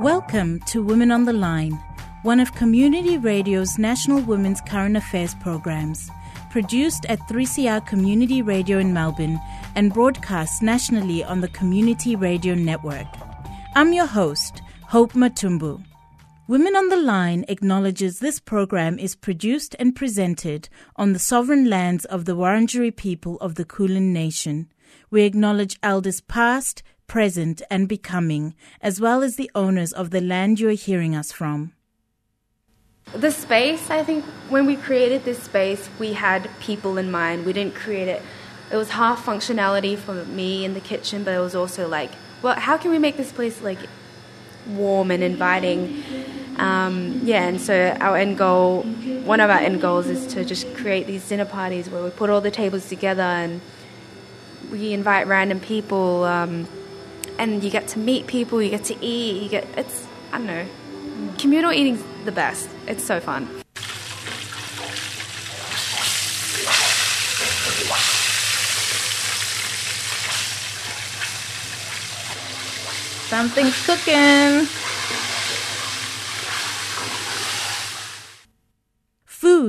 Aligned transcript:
Welcome 0.00 0.60
to 0.66 0.82
Women 0.82 1.10
on 1.10 1.24
the 1.24 1.32
Line, 1.32 1.72
one 2.22 2.40
of 2.40 2.54
Community 2.54 3.18
Radio's 3.18 3.78
national 3.78 4.20
women's 4.20 4.60
current 4.60 4.96
affairs 4.96 5.34
programs, 5.36 6.10
produced 6.50 7.04
at 7.06 7.18
3CR 7.28 7.86
Community 7.86 8.40
Radio 8.40 8.78
in 8.78 8.92
Melbourne 8.92 9.40
and 9.74 9.92
broadcast 9.92 10.62
nationally 10.62 11.24
on 11.24 11.40
the 11.40 11.48
Community 11.48 12.16
Radio 12.16 12.54
Network. 12.54 13.06
I'm 13.74 13.92
your 13.92 14.06
host, 14.06 14.62
Hope 14.84 15.12
Matumbu. 15.12 15.84
Women 16.46 16.76
on 16.76 16.88
the 16.88 16.96
Line 16.96 17.44
acknowledges 17.48 18.18
this 18.18 18.40
program 18.40 18.98
is 18.98 19.14
produced 19.14 19.76
and 19.78 19.94
presented 19.94 20.68
on 20.96 21.12
the 21.12 21.18
sovereign 21.18 21.68
lands 21.68 22.06
of 22.06 22.24
the 22.24 22.34
Wurundjeri 22.34 22.96
people 22.96 23.36
of 23.40 23.56
the 23.56 23.64
Kulin 23.64 24.12
Nation. 24.12 24.68
We 25.10 25.22
acknowledge 25.22 25.78
elders 25.82 26.20
past, 26.20 26.82
present, 27.06 27.62
and 27.70 27.88
becoming, 27.88 28.54
as 28.80 29.00
well 29.00 29.22
as 29.22 29.36
the 29.36 29.50
owners 29.54 29.92
of 29.92 30.10
the 30.10 30.20
land 30.20 30.60
you 30.60 30.68
are 30.68 30.72
hearing 30.72 31.16
us 31.16 31.32
from. 31.32 31.72
The 33.14 33.30
space, 33.30 33.90
I 33.90 34.02
think, 34.02 34.24
when 34.50 34.66
we 34.66 34.76
created 34.76 35.24
this 35.24 35.42
space, 35.42 35.88
we 35.98 36.12
had 36.12 36.50
people 36.60 36.98
in 36.98 37.10
mind. 37.10 37.46
We 37.46 37.54
didn't 37.54 37.74
create 37.74 38.08
it. 38.08 38.22
It 38.70 38.76
was 38.76 38.90
half 38.90 39.24
functionality 39.24 39.96
for 39.96 40.24
me 40.26 40.64
in 40.64 40.74
the 40.74 40.80
kitchen, 40.80 41.24
but 41.24 41.32
it 41.32 41.38
was 41.38 41.54
also 41.54 41.88
like, 41.88 42.10
well, 42.42 42.54
how 42.54 42.76
can 42.76 42.90
we 42.90 42.98
make 42.98 43.16
this 43.16 43.32
place 43.32 43.62
like 43.62 43.78
warm 44.68 45.10
and 45.10 45.22
inviting. 45.22 46.02
Um, 46.56 47.20
yeah, 47.22 47.46
and 47.46 47.60
so 47.60 47.96
our 48.00 48.16
end 48.16 48.36
goal, 48.36 48.82
one 48.82 49.40
of 49.40 49.50
our 49.50 49.58
end 49.58 49.80
goals 49.80 50.08
is 50.08 50.26
to 50.34 50.44
just 50.44 50.72
create 50.74 51.06
these 51.06 51.26
dinner 51.28 51.44
parties 51.44 51.88
where 51.88 52.02
we 52.02 52.10
put 52.10 52.30
all 52.30 52.40
the 52.40 52.50
tables 52.50 52.88
together 52.88 53.22
and 53.22 53.60
we 54.70 54.92
invite 54.92 55.26
random 55.26 55.60
people, 55.60 56.24
um, 56.24 56.66
and 57.38 57.62
you 57.62 57.70
get 57.70 57.88
to 57.88 57.98
meet 57.98 58.26
people, 58.26 58.62
you 58.62 58.70
get 58.70 58.84
to 58.84 59.04
eat, 59.04 59.42
you 59.42 59.48
get 59.48 59.66
it's 59.76 60.06
I 60.32 60.38
don't 60.38 60.46
know, 60.46 60.66
communal 61.38 61.72
eating's 61.72 62.02
the 62.24 62.32
best. 62.32 62.68
It's 62.86 63.04
so 63.04 63.20
fun. 63.20 63.48
Something's 73.28 73.84
cooking. 73.84 74.66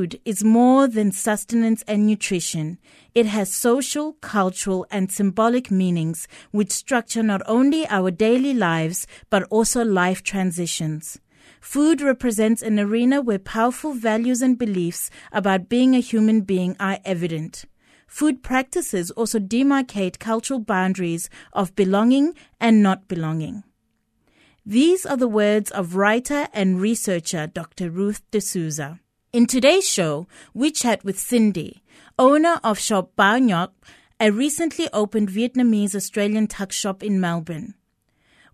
Food 0.09 0.21
is 0.25 0.43
more 0.43 0.87
than 0.87 1.11
sustenance 1.11 1.83
and 1.87 2.07
nutrition. 2.07 2.79
It 3.13 3.27
has 3.27 3.53
social, 3.53 4.13
cultural, 4.13 4.87
and 4.89 5.11
symbolic 5.11 5.69
meanings 5.69 6.27
which 6.49 6.71
structure 6.71 7.21
not 7.21 7.43
only 7.45 7.87
our 7.89 8.09
daily 8.09 8.55
lives 8.55 9.05
but 9.29 9.43
also 9.51 9.85
life 9.85 10.23
transitions. 10.23 11.19
Food 11.61 12.01
represents 12.01 12.63
an 12.63 12.79
arena 12.79 13.21
where 13.21 13.37
powerful 13.37 13.93
values 13.93 14.41
and 14.41 14.57
beliefs 14.57 15.11
about 15.31 15.69
being 15.69 15.93
a 15.93 15.99
human 15.99 16.41
being 16.41 16.75
are 16.79 16.97
evident. 17.05 17.65
Food 18.07 18.41
practices 18.41 19.11
also 19.11 19.37
demarcate 19.37 20.17
cultural 20.17 20.59
boundaries 20.59 21.29
of 21.53 21.75
belonging 21.75 22.33
and 22.59 22.81
not 22.81 23.07
belonging. 23.07 23.63
These 24.65 25.05
are 25.05 25.17
the 25.17 25.27
words 25.27 25.69
of 25.69 25.95
writer 25.95 26.47
and 26.51 26.81
researcher 26.81 27.45
Dr. 27.45 27.91
Ruth 27.91 28.23
DeSouza. 28.31 28.97
In 29.31 29.45
today's 29.45 29.87
show, 29.87 30.25
we 30.55 30.71
chat 30.71 31.03
with 31.03 31.19
Cindy, 31.19 31.83
owner 32.17 32.59
of 32.63 32.79
Shop 32.79 33.11
Bao 33.15 33.39
Ngoc, 33.39 33.69
a 34.19 34.31
recently 34.31 34.89
opened 34.91 35.29
Vietnamese 35.29 35.93
Australian 35.93 36.47
tuck 36.47 36.71
shop 36.71 37.03
in 37.03 37.21
Melbourne. 37.21 37.75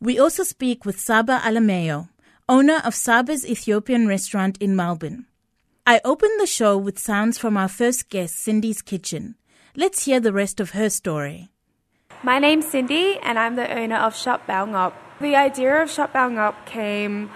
We 0.02 0.20
also 0.20 0.44
speak 0.44 0.84
with 0.84 1.00
Saba 1.00 1.40
Alameo, 1.46 2.10
owner 2.50 2.82
of 2.84 2.94
Saba's 2.94 3.46
Ethiopian 3.46 4.06
restaurant 4.06 4.58
in 4.58 4.76
Melbourne. 4.76 5.28
I 5.88 6.02
opened 6.04 6.42
the 6.42 6.46
show 6.46 6.78
with 6.78 7.00
sounds 7.00 7.38
from 7.38 7.56
our 7.56 7.70
first 7.70 8.10
guest, 8.10 8.36
Cindy's 8.36 8.82
kitchen. 8.82 9.36
Let's 9.78 10.04
hear 10.04 10.20
the 10.20 10.34
rest 10.34 10.60
of 10.60 10.72
her 10.72 10.90
story. 10.90 11.52
My 12.22 12.38
name's 12.38 12.68
Cindy, 12.68 13.18
and 13.24 13.40
I'm 13.40 13.56
the 13.56 13.74
owner 13.74 13.96
of 13.96 14.14
Shop 14.14 14.46
Bao 14.46 14.68
Ngoc. 14.68 14.92
The 15.22 15.38
idea 15.38 15.82
of 15.82 15.90
Shop 15.90 16.12
Bao 16.12 16.30
Ngoc 16.30 16.66
came 16.66 17.30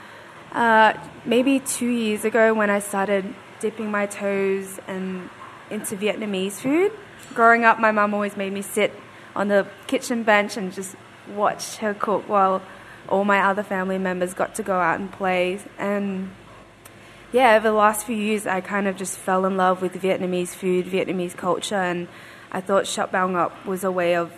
uh, 0.52 0.94
maybe 1.26 1.60
two 1.60 1.90
years 1.90 2.26
ago 2.26 2.54
when 2.54 2.70
I 2.70 2.80
started 2.80 3.34
dipping 3.60 3.92
my 3.92 4.06
toes 4.06 4.80
and 4.88 5.30
into 5.70 5.96
Vietnamese 5.96 6.54
food. 6.54 6.92
Growing 7.34 7.64
up, 7.64 7.80
my 7.80 7.92
mum 7.92 8.14
always 8.14 8.36
made 8.36 8.54
me 8.54 8.62
sit 8.62 8.94
on 9.36 9.48
the 9.48 9.68
kitchen 9.88 10.24
bench 10.24 10.58
and 10.58 10.74
just 10.74 10.96
watch 11.28 11.78
her 11.78 11.94
cook 11.94 12.28
while 12.28 12.62
all 13.08 13.24
my 13.24 13.40
other 13.40 13.64
family 13.64 13.98
members 13.98 14.34
got 14.34 14.56
to 14.56 14.64
go 14.64 14.80
out 14.80 15.00
and 15.00 15.12
play. 15.12 15.60
And 15.78 16.32
yeah, 17.32 17.56
over 17.56 17.70
the 17.70 17.76
last 17.76 18.06
few 18.06 18.16
years, 18.16 18.48
I 18.48 18.62
kind 18.62 18.88
of 18.88 18.98
just 18.98 19.18
fell 19.18 19.46
in 19.46 19.58
love 19.58 19.82
with 19.82 19.94
Vietnamese 19.94 20.56
food, 20.56 20.86
Vietnamese 20.86 21.36
culture, 21.36 21.76
and 21.76 22.08
I 22.52 22.62
thought 22.62 22.88
Shop 22.88 23.12
Bao 23.12 23.30
Ngoc 23.30 23.66
was 23.66 23.84
a 23.84 23.92
way 23.92 24.16
of 24.16 24.34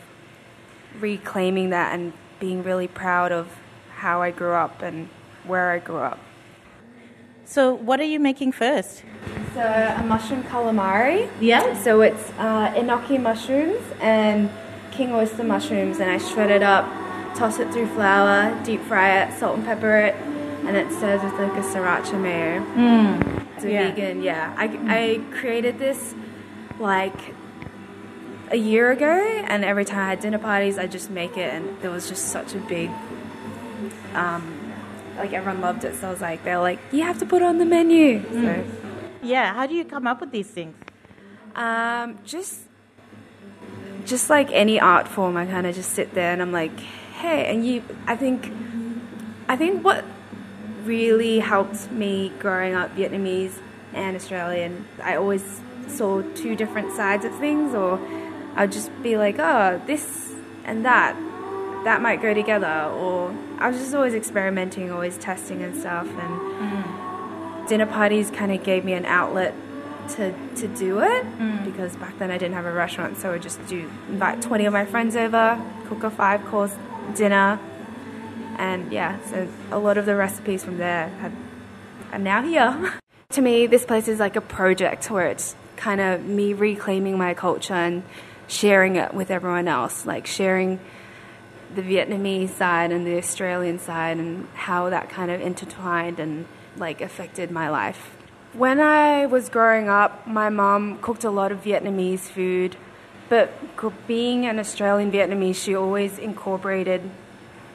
reclaiming 0.99 1.69
that 1.69 1.93
and 1.93 2.11
being 2.39 2.63
really 2.63 2.87
proud 2.87 3.31
of 3.31 3.47
how 3.95 4.21
I 4.21 4.31
grew 4.31 4.53
up 4.53 4.81
and 4.81 5.07
where 5.45 5.71
I 5.71 5.79
grew 5.79 5.97
up. 5.97 6.19
So, 7.45 7.73
what 7.73 7.99
are 7.99 8.05
you 8.05 8.19
making 8.19 8.53
first? 8.53 9.03
So, 9.53 9.61
a 9.61 10.03
mushroom 10.03 10.43
calamari. 10.43 11.29
Yeah. 11.41 11.81
So, 11.83 12.01
it's 12.01 12.29
uh, 12.39 12.73
enoki 12.75 13.19
mushrooms 13.21 13.81
and 13.99 14.49
king 14.91 15.13
oyster 15.13 15.43
mushrooms, 15.43 15.99
and 15.99 16.09
I 16.09 16.17
shred 16.17 16.49
it 16.51 16.63
up, 16.63 16.85
toss 17.35 17.59
it 17.59 17.71
through 17.71 17.87
flour, 17.87 18.57
deep 18.63 18.81
fry 18.81 19.21
it, 19.23 19.37
salt 19.37 19.57
and 19.57 19.65
pepper 19.65 19.97
it, 19.97 20.15
and 20.65 20.77
it 20.77 20.91
serves 20.99 21.23
with 21.23 21.33
like 21.33 21.51
a 21.53 21.61
sriracha 21.65 22.19
mayo. 22.21 22.61
Mm. 22.75 23.45
It's 23.55 23.65
a 23.65 23.71
Yeah. 23.71 23.91
vegan, 23.91 24.21
yeah. 24.23 24.53
I, 24.57 24.65
I 24.87 25.35
created 25.39 25.77
this 25.79 26.13
like 26.79 27.33
a 28.49 28.55
year 28.57 28.91
ago, 28.91 29.05
and 29.47 29.63
every 29.65 29.85
time 29.85 29.99
I 29.99 30.09
had 30.11 30.19
dinner 30.21 30.39
parties, 30.39 30.77
I 30.77 30.87
just 30.87 31.09
make 31.09 31.35
it, 31.37 31.53
and 31.53 31.79
there 31.81 31.91
was 31.91 32.07
just 32.07 32.29
such 32.29 32.53
a 32.53 32.59
big, 32.59 32.89
um, 34.13 34.57
like 35.21 35.33
everyone 35.33 35.61
loved 35.61 35.83
it. 35.83 35.95
So 35.95 36.07
I 36.07 36.11
was 36.11 36.21
like, 36.21 36.43
they're 36.43 36.59
like, 36.59 36.79
you 36.91 37.03
have 37.03 37.19
to 37.19 37.25
put 37.25 37.41
on 37.41 37.57
the 37.57 37.65
menu. 37.65 38.21
So, 38.31 38.63
Yeah, 39.23 39.53
how 39.53 39.65
do 39.67 39.73
you 39.75 39.85
come 39.85 40.07
up 40.07 40.19
with 40.21 40.31
these 40.31 40.47
things? 40.47 40.75
um, 41.55 42.17
just, 42.25 42.61
just 44.05 44.29
like 44.29 44.49
any 44.51 44.79
art 44.79 45.07
form, 45.07 45.35
I 45.37 45.45
kind 45.45 45.67
of 45.67 45.75
just 45.75 45.91
sit 45.91 46.13
there 46.13 46.31
and 46.33 46.41
I'm 46.41 46.51
like, 46.51 46.77
hey, 46.79 47.45
and 47.53 47.65
you, 47.67 47.83
I 48.07 48.15
think, 48.15 48.51
I 49.47 49.55
think 49.55 49.83
what 49.83 50.03
really 50.85 51.39
helped 51.39 51.91
me 51.91 52.31
growing 52.39 52.73
up 52.73 52.95
Vietnamese 52.95 53.53
and 53.93 54.15
Australian, 54.15 54.87
I 55.03 55.15
always 55.17 55.43
saw 55.87 56.21
two 56.35 56.55
different 56.55 56.93
sides 56.95 57.25
of 57.25 57.35
things, 57.35 57.75
or 57.75 57.99
I'd 58.55 58.71
just 58.71 58.89
be 59.03 59.17
like, 59.17 59.37
oh, 59.39 59.81
this 59.85 60.33
and 60.63 60.85
that, 60.85 61.15
that 61.83 62.01
might 62.01 62.21
go 62.21 62.33
together, 62.33 62.89
or 62.95 63.35
I 63.61 63.69
was 63.69 63.77
just 63.77 63.93
always 63.93 64.15
experimenting, 64.15 64.91
always 64.91 65.17
testing 65.17 65.61
and 65.61 65.79
stuff, 65.79 66.07
and 66.07 66.17
mm-hmm. 66.17 67.67
dinner 67.67 67.85
parties 67.85 68.31
kind 68.31 68.51
of 68.51 68.63
gave 68.63 68.83
me 68.83 68.93
an 68.93 69.05
outlet 69.05 69.53
to 70.15 70.33
to 70.55 70.67
do 70.67 70.99
it 70.99 71.23
mm. 71.37 71.63
because 71.63 71.95
back 71.95 72.17
then 72.17 72.31
I 72.31 72.39
didn't 72.39 72.55
have 72.55 72.65
a 72.65 72.73
restaurant, 72.73 73.17
so 73.17 73.29
I 73.29 73.33
would 73.33 73.43
just 73.43 73.63
do 73.67 73.87
invite 74.09 74.41
twenty 74.41 74.65
of 74.65 74.73
my 74.73 74.85
friends 74.85 75.15
over, 75.15 75.61
cook 75.87 76.03
a 76.03 76.09
five 76.09 76.43
course 76.45 76.75
dinner, 77.15 77.59
and 78.57 78.91
yeah, 78.91 79.19
so 79.25 79.47
a 79.71 79.77
lot 79.77 79.99
of 79.99 80.07
the 80.07 80.15
recipes 80.15 80.63
from 80.63 80.77
there 80.77 81.09
have, 81.09 81.33
are 82.11 82.19
now 82.19 82.41
here. 82.41 82.93
to 83.29 83.41
me, 83.41 83.67
this 83.67 83.85
place 83.85 84.07
is 84.07 84.19
like 84.19 84.35
a 84.35 84.41
project 84.41 85.11
where 85.11 85.27
it's 85.27 85.55
kind 85.75 86.01
of 86.01 86.25
me 86.25 86.53
reclaiming 86.53 87.15
my 87.15 87.35
culture 87.35 87.75
and 87.75 88.01
sharing 88.47 88.95
it 88.95 89.13
with 89.13 89.29
everyone 89.29 89.67
else, 89.67 90.05
like 90.07 90.25
sharing 90.25 90.79
the 91.75 91.81
Vietnamese 91.81 92.49
side 92.49 92.91
and 92.91 93.05
the 93.05 93.17
Australian 93.17 93.79
side 93.79 94.17
and 94.17 94.47
how 94.53 94.89
that 94.89 95.09
kind 95.09 95.31
of 95.31 95.41
intertwined 95.41 96.19
and 96.19 96.45
like 96.77 97.01
affected 97.01 97.51
my 97.51 97.69
life. 97.69 98.15
When 98.53 98.79
I 98.81 99.27
was 99.27 99.47
growing 99.49 99.87
up, 99.87 100.27
my 100.27 100.49
mom 100.49 100.99
cooked 100.99 101.23
a 101.23 101.29
lot 101.29 101.51
of 101.51 101.63
Vietnamese 101.63 102.19
food, 102.19 102.75
but 103.29 103.49
being 104.07 104.45
an 104.45 104.59
Australian 104.59 105.11
Vietnamese, 105.11 105.55
she 105.55 105.75
always 105.75 106.19
incorporated 106.19 107.01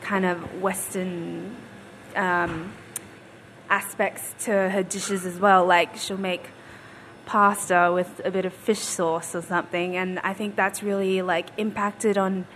kind 0.03 0.27
of 0.27 0.61
Western 0.61 1.57
um, 2.15 2.73
aspects 3.71 4.35
to 4.45 4.53
her 4.53 4.83
dishes 4.83 5.25
as 5.25 5.39
well. 5.39 5.65
Like 5.65 5.97
she'll 5.97 6.19
make 6.19 6.51
pasta 7.25 7.91
with 7.93 8.21
a 8.25 8.31
bit 8.31 8.45
of 8.45 8.53
fish 8.53 8.81
sauce 8.81 9.35
or 9.35 9.43
something, 9.43 9.97
and 9.97 10.19
I 10.19 10.35
think 10.35 10.57
that's 10.57 10.83
really 10.83 11.23
like 11.23 11.49
impacted 11.57 12.19
on 12.19 12.47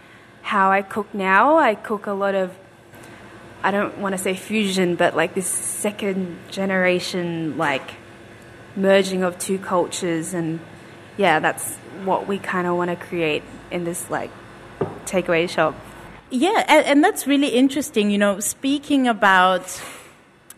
how 0.43 0.71
I 0.71 0.83
cook 0.83 1.13
now. 1.15 1.57
I 1.59 1.75
cook 1.75 2.07
a 2.07 2.13
lot 2.13 2.35
of 2.35 2.57
I 3.63 3.71
don't 3.71 3.99
want 3.99 4.15
to 4.15 4.19
say 4.19 4.35
fusion, 4.35 4.97
but 4.97 5.15
like 5.15 5.35
this 5.35 5.47
second 5.47 6.39
generation 6.51 7.59
like 7.59 7.95
merging 8.77 9.23
of 9.23 9.39
two 9.39 9.59
cultures 9.59 10.33
and 10.33 10.61
yeah, 11.17 11.41
that's 11.41 11.77
what 12.05 12.27
we 12.27 12.39
kind 12.39 12.67
of 12.67 12.77
want 12.77 12.91
to 12.91 12.97
create 12.97 13.43
in 13.71 13.85
this 13.85 14.09
like 14.11 14.31
takeaway 15.05 15.49
shop 15.49 15.75
Yeah, 16.31 16.65
and, 16.69 16.87
and 16.87 17.05
that's 17.05 17.27
really 17.27 17.49
interesting. 17.49 18.11
You 18.11 18.19
know, 18.19 18.41
speaking 18.41 19.07
about 19.09 19.67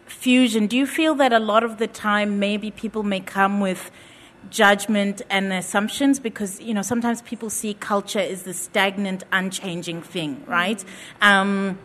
fusion, 0.06 0.66
do 0.66 0.76
you 0.76 0.86
feel 0.86 1.14
that 1.16 1.32
a 1.32 1.40
lot 1.40 1.64
of 1.64 1.78
the 1.78 1.86
time 1.88 2.38
maybe 2.38 2.70
people 2.70 3.02
may 3.02 3.20
come 3.20 3.60
with 3.60 3.90
judgment 4.50 5.22
and 5.30 5.52
assumptions 5.52 6.20
because 6.20 6.60
you 6.60 6.74
know 6.74 6.82
sometimes 6.82 7.22
people 7.22 7.50
see 7.50 7.74
culture 7.74 8.18
as 8.18 8.42
the 8.42 8.54
stagnant 8.54 9.24
unchanging 9.32 10.02
thing 10.02 10.42
right? 10.46 10.84
Um, 11.20 11.78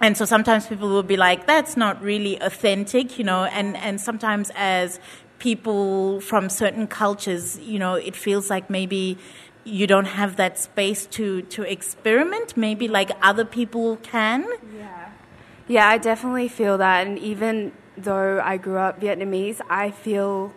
and 0.00 0.16
so 0.16 0.24
sometimes 0.24 0.66
people 0.66 0.88
will 0.88 1.02
be 1.02 1.16
like 1.16 1.46
that's 1.46 1.76
not 1.76 2.02
really 2.02 2.38
authentic 2.40 3.18
you 3.18 3.24
know 3.24 3.44
and 3.44 3.76
and 3.76 4.00
sometimes 4.00 4.50
as 4.54 5.00
people 5.38 6.20
from 6.20 6.48
certain 6.48 6.86
cultures 6.86 7.58
you 7.58 7.78
know 7.78 7.94
it 7.94 8.14
feels 8.14 8.50
like 8.50 8.68
maybe 8.70 9.18
you 9.66 9.86
don't 9.86 10.06
have 10.06 10.36
that 10.36 10.58
space 10.58 11.06
to 11.06 11.42
to 11.42 11.62
experiment. 11.62 12.56
Maybe 12.56 12.86
like 12.88 13.10
other 13.20 13.44
people 13.44 13.96
can. 13.96 14.46
Yeah. 14.78 15.10
Yeah 15.68 15.88
i 15.88 15.98
definitely 15.98 16.48
feel 16.48 16.78
that. 16.78 17.06
And 17.06 17.18
even 17.18 17.72
though 17.98 18.40
i 18.44 18.56
grew 18.58 18.78
up 18.78 19.00
vietnamese 19.00 19.60
i 19.70 19.90
feel 19.90 20.52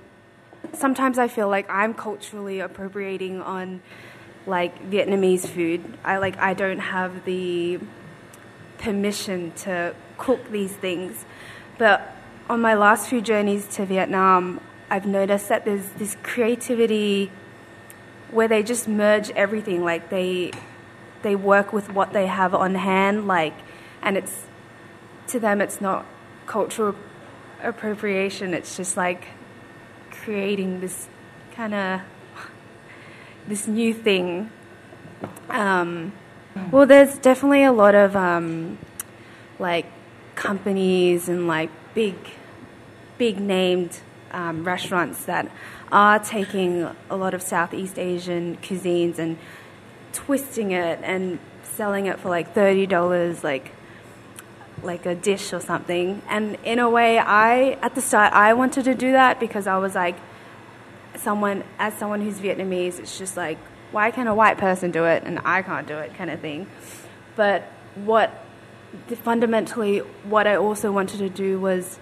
sometimes 0.74 1.18
i 1.18 1.28
feel 1.28 1.48
like 1.50 1.70
i'm 1.70 1.94
culturally 1.94 2.60
appropriating 2.60 3.42
on 3.42 3.82
like 4.46 4.90
vietnamese 4.90 5.48
food. 5.48 5.98
I 6.04 6.18
like 6.18 6.38
i 6.38 6.54
don't 6.54 6.80
have 6.80 7.26
the 7.26 7.80
permission 8.80 9.52
to 9.58 9.94
cook 10.18 10.50
these 10.52 10.72
things. 10.72 11.26
But 11.78 12.16
on 12.50 12.62
my 12.62 12.74
last 12.74 13.10
few 13.10 13.22
journeys 13.22 13.68
to 13.76 13.86
vietnam 13.86 14.60
i've 14.90 15.06
noticed 15.06 15.50
that 15.50 15.66
there's 15.66 15.88
this 15.92 16.18
creativity 16.24 17.32
where 18.32 18.48
they 18.48 18.64
just 18.64 18.88
merge 18.88 19.30
everything. 19.32 19.84
Like 19.84 20.10
they 20.10 20.52
they 21.22 21.36
work 21.36 21.74
with 21.74 21.92
what 21.94 22.14
they 22.14 22.28
have 22.28 22.56
on 22.56 22.76
hand 22.76 23.28
like 23.28 23.54
and 24.02 24.16
it's 24.18 24.46
to 25.28 25.40
them 25.40 25.62
it's 25.62 25.82
not 25.82 26.06
cultural 26.46 26.96
appropriation. 27.62 28.54
It's 28.54 28.78
just 28.78 28.98
like 28.98 29.28
creating 30.24 30.82
this 30.82 31.08
kind 31.54 31.74
of 31.74 32.02
this 33.48 33.68
new 33.68 33.94
thing. 33.94 34.52
Um, 35.50 36.14
well 36.72 36.86
there's 36.86 37.18
definitely 37.18 37.64
a 37.64 37.72
lot 37.72 37.96
of 37.96 38.16
um, 38.16 38.78
like 39.58 39.86
companies 40.36 41.28
and 41.28 41.48
like 41.48 41.70
big 41.94 42.16
big 43.18 43.40
named 43.40 44.00
um, 44.32 44.64
restaurants 44.64 45.26
that 45.26 45.52
are 45.92 46.20
taking 46.20 46.88
a 47.10 47.16
lot 47.16 47.34
of 47.34 47.42
Southeast 47.42 47.98
Asian 47.98 48.58
cuisines 48.58 49.18
and 49.18 49.38
twisting 50.14 50.72
it 50.72 51.00
and 51.04 51.40
selling 51.64 52.06
it 52.06 52.20
for 52.20 52.30
like 52.30 52.54
thirty 52.54 52.86
dollars, 52.86 53.44
like 53.44 53.72
like 54.84 55.06
a 55.06 55.16
dish 55.16 55.54
or 55.54 55.60
something. 55.60 56.22
And 56.30 56.58
in 56.64 56.80
a 56.80 56.90
way, 56.90 57.20
I 57.20 57.72
at 57.82 57.96
the 57.96 58.02
start 58.02 58.34
I 58.34 58.54
wanted 58.54 58.86
to 58.86 58.96
do 58.96 59.12
that 59.12 59.40
because 59.40 59.68
I 59.68 59.78
was 59.78 59.96
like, 59.96 60.18
someone 61.18 61.64
as 61.78 61.94
someone 61.96 62.22
who's 62.22 62.40
Vietnamese, 62.40 63.00
it's 63.00 63.18
just 63.18 63.38
like 63.38 63.58
why 63.92 64.12
can 64.12 64.28
a 64.28 64.36
white 64.36 64.58
person 64.58 64.92
do 64.92 65.06
it 65.06 65.24
and 65.24 65.40
I 65.46 65.62
can't 65.62 65.88
do 65.88 65.98
it, 65.98 66.14
kind 66.16 66.30
of 66.30 66.40
thing. 66.40 66.68
But 67.36 67.64
what 67.96 68.46
fundamentally 69.24 70.00
what 70.24 70.48
I 70.48 70.56
also 70.56 70.92
wanted 70.92 71.20
to 71.20 71.30
do 71.30 71.60
was 71.60 72.00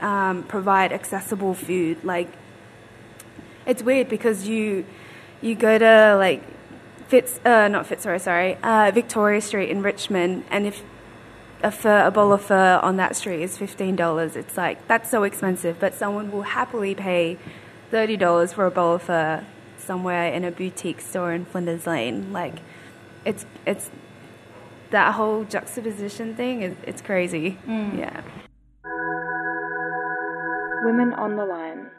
um, 0.00 0.42
provide 0.44 0.92
accessible 0.92 1.54
food, 1.54 2.04
like 2.04 2.28
it's 3.66 3.82
weird 3.82 4.08
because 4.08 4.48
you 4.48 4.84
you 5.40 5.54
go 5.54 5.78
to 5.78 6.16
like 6.16 6.42
Fitz, 7.08 7.38
uh, 7.44 7.68
not 7.68 7.86
Fitzroy, 7.86 8.16
sorry, 8.16 8.56
uh, 8.62 8.90
Victoria 8.94 9.40
Street 9.40 9.68
in 9.68 9.82
Richmond, 9.82 10.44
and 10.50 10.66
if 10.66 10.82
a 11.62 11.70
pho, 11.70 12.06
a 12.06 12.10
bowl 12.10 12.32
of 12.32 12.42
pho 12.42 12.80
on 12.82 12.96
that 12.96 13.16
street 13.16 13.42
is 13.42 13.56
fifteen 13.56 13.96
dollars, 13.96 14.36
it's 14.36 14.56
like 14.56 14.86
that's 14.88 15.10
so 15.10 15.22
expensive. 15.22 15.78
But 15.78 15.94
someone 15.94 16.30
will 16.32 16.42
happily 16.42 16.94
pay 16.94 17.38
thirty 17.90 18.16
dollars 18.16 18.52
for 18.52 18.66
a 18.66 18.70
bowl 18.70 18.94
of 18.94 19.02
pho 19.02 19.44
somewhere 19.78 20.32
in 20.32 20.44
a 20.44 20.50
boutique 20.50 21.00
store 21.00 21.32
in 21.32 21.44
Flinders 21.44 21.86
Lane. 21.86 22.32
Like, 22.32 22.56
it's 23.24 23.46
it's 23.66 23.90
that 24.90 25.14
whole 25.14 25.44
juxtaposition 25.44 26.34
thing. 26.34 26.62
Is, 26.62 26.76
it's 26.86 27.00
crazy. 27.00 27.58
Mm. 27.66 27.98
Yeah. 27.98 28.22
Women 30.84 31.12
on 31.14 31.36
the 31.36 31.44
line. 31.44 31.90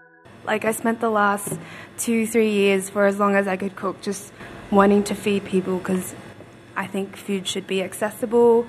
Like 0.45 0.65
I 0.65 0.73
spent 0.73 0.99
the 0.99 1.09
last 1.09 1.57
two, 1.97 2.27
three 2.27 2.51
years 2.51 2.89
for 2.89 3.05
as 3.05 3.17
long 3.17 3.35
as 3.35 3.47
I 3.47 3.55
could 3.55 3.77
cook, 3.77 4.01
just 4.01 4.33
wanting 4.71 5.03
to 5.05 5.15
feed 5.15 5.45
people 5.45 5.77
because 5.77 6.13
I 6.75 6.85
think 6.87 7.15
food 7.15 7.47
should 7.47 7.65
be 7.65 7.81
accessible. 7.81 8.67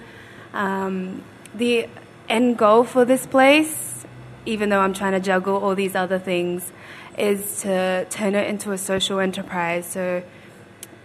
Um, 0.54 1.22
the 1.54 1.88
end 2.28 2.56
goal 2.56 2.84
for 2.84 3.04
this 3.04 3.26
place, 3.26 4.06
even 4.46 4.70
though 4.70 4.80
I'm 4.80 4.94
trying 4.94 5.12
to 5.12 5.20
juggle 5.20 5.56
all 5.56 5.74
these 5.74 5.94
other 5.94 6.18
things, 6.18 6.72
is 7.18 7.60
to 7.62 8.06
turn 8.08 8.34
it 8.34 8.48
into 8.48 8.72
a 8.72 8.78
social 8.78 9.18
enterprise. 9.18 9.84
So, 9.86 10.22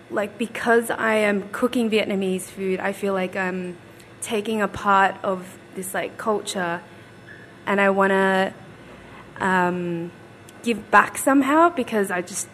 like, 0.10 0.38
because 0.38 0.90
I 0.90 1.16
am 1.16 1.50
cooking 1.50 1.90
Vietnamese 1.90 2.44
food, 2.44 2.80
I 2.80 2.94
feel 2.94 3.14
like 3.14 3.36
I'm 3.36 3.78
taking 4.22 4.62
a 4.62 4.68
part 4.68 5.16
of 5.24 5.58
this 5.76 5.94
like 5.94 6.18
culture, 6.18 6.82
and 7.66 7.82
I 7.82 7.90
want 7.90 8.12
to 8.12 8.54
um, 9.40 10.12
give 10.64 10.92
back 10.92 11.18
somehow 11.18 11.70
because 11.70 12.12
I 12.12 12.22
just 12.22 12.48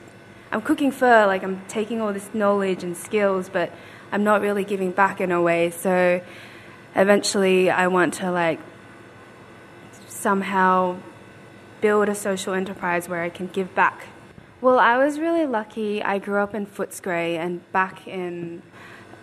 I'm 0.51 0.61
cooking 0.61 0.91
for 0.91 1.25
like 1.25 1.43
I'm 1.43 1.61
taking 1.67 2.01
all 2.01 2.13
this 2.13 2.29
knowledge 2.33 2.83
and 2.83 2.95
skills, 2.95 3.49
but 3.49 3.71
I'm 4.11 4.23
not 4.23 4.41
really 4.41 4.63
giving 4.63 4.91
back 4.91 5.19
in 5.19 5.31
a 5.31 5.41
way. 5.41 5.71
So 5.71 6.21
eventually, 6.95 7.69
I 7.69 7.87
want 7.87 8.15
to 8.15 8.31
like 8.31 8.59
somehow 10.07 10.97
build 11.81 12.09
a 12.09 12.15
social 12.15 12.53
enterprise 12.53 13.07
where 13.07 13.21
I 13.21 13.29
can 13.29 13.47
give 13.47 13.75
back. 13.75 14.07
Well, 14.61 14.79
I 14.79 14.97
was 14.97 15.19
really 15.19 15.45
lucky. 15.45 16.01
I 16.01 16.17
grew 16.17 16.39
up 16.39 16.55
in 16.55 16.65
Footscray, 16.65 17.37
and 17.37 17.69
back 17.71 18.07
in 18.07 18.61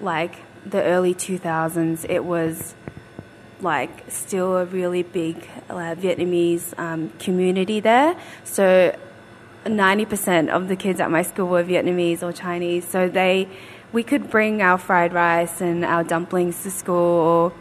like 0.01 0.37
the 0.65 0.83
early 0.83 1.15
2000s, 1.15 2.09
it 2.09 2.25
was 2.25 2.75
like 3.61 4.11
still 4.11 4.57
a 4.57 4.65
really 4.65 5.03
big 5.03 5.49
uh, 5.69 5.95
Vietnamese 5.95 6.79
um, 6.79 7.11
community 7.19 7.81
there. 7.81 8.17
So 8.45 8.97
90% 9.65 10.49
of 10.49 10.69
the 10.69 10.77
kids 10.77 11.01
at 11.01 11.11
my 11.11 11.23
school 11.23 11.49
were 11.49 11.65
Vietnamese 11.65 12.23
or 12.23 12.33
Chinese. 12.33 12.87
So 12.87 13.09
they, 13.09 13.49
we 13.93 14.03
could 14.03 14.31
bring 14.31 14.63
our 14.63 14.79
fried 14.79 15.13
rice 15.13 15.61
and 15.61 15.85
our 15.85 16.05
dumplings 16.05 16.63
to 16.65 16.71
school 16.71 16.97
or 16.97 17.53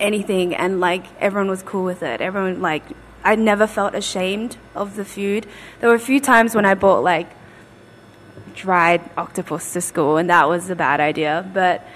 anything, 0.00 0.54
and 0.54 0.80
like 0.80 1.04
everyone 1.20 1.48
was 1.48 1.62
cool 1.62 1.84
with 1.84 2.02
it. 2.02 2.20
Everyone 2.20 2.60
like 2.60 2.84
I 3.24 3.34
never 3.34 3.66
felt 3.66 3.94
ashamed 3.94 4.56
of 4.74 4.96
the 4.96 5.04
food. 5.04 5.46
There 5.80 5.88
were 5.88 5.96
a 5.96 6.00
few 6.00 6.20
times 6.20 6.54
when 6.54 6.64
I 6.64 6.74
bought 6.74 7.02
like 7.02 7.28
dried 8.54 9.02
octopus 9.16 9.72
to 9.72 9.80
school, 9.80 10.16
and 10.16 10.30
that 10.30 10.48
was 10.48 10.70
a 10.70 10.76
bad 10.76 11.00
idea. 11.00 11.48
But 11.52 11.86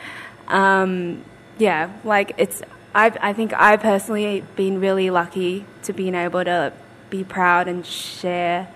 um, 0.48 1.24
yeah, 1.58 1.92
like 2.04 2.32
it's 2.36 2.62
I've, 2.94 3.16
I 3.20 3.32
think 3.32 3.52
I 3.54 3.76
personally 3.76 4.42
been 4.56 4.80
really 4.80 5.10
lucky 5.10 5.64
to 5.84 5.92
being 5.92 6.14
able 6.14 6.44
to 6.44 6.72
be 7.08 7.24
proud 7.24 7.68
and 7.68 7.86
share 7.86 8.68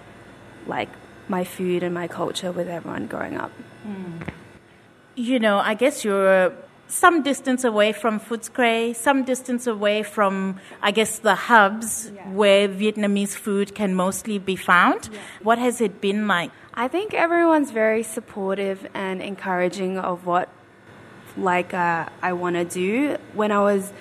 like 0.67 0.89
my 1.29 1.45
food 1.45 1.83
and 1.83 1.95
my 1.95 2.09
culture 2.09 2.53
with 2.53 2.69
everyone 2.69 3.07
growing 3.07 3.37
up. 3.37 3.53
Mm. 3.87 4.29
You 5.17 5.39
know, 5.39 5.59
I 5.59 5.75
guess 5.75 6.05
you're 6.05 6.55
some 6.89 7.23
distance 7.23 7.65
away 7.65 7.93
from 7.93 8.21
Footscray, 8.21 8.95
some 8.95 9.25
distance 9.25 9.67
away 9.67 10.03
from, 10.03 10.61
I 10.83 10.91
guess, 10.91 11.19
the 11.19 11.35
hubs 11.35 12.11
yeah. 12.15 12.29
where 12.31 12.69
Vietnamese 12.69 13.35
food 13.35 13.75
can 13.75 13.95
mostly 13.95 14.39
be 14.39 14.57
found. 14.57 15.09
Yeah. 15.13 15.19
What 15.43 15.59
has 15.59 15.81
it 15.81 16.01
been 16.01 16.29
like? 16.29 16.51
I 16.75 16.89
think 16.89 17.15
everyone's 17.15 17.71
very 17.71 18.03
supportive 18.03 18.87
and 18.95 19.23
encouraging 19.23 19.99
of 19.99 20.27
what 20.27 20.49
like 21.37 21.75
uh, 21.75 22.09
I 22.23 22.33
want 22.33 22.57
to 22.57 22.65
do. 22.65 23.17
When 23.33 23.53
I 23.53 23.61
was 23.61 23.93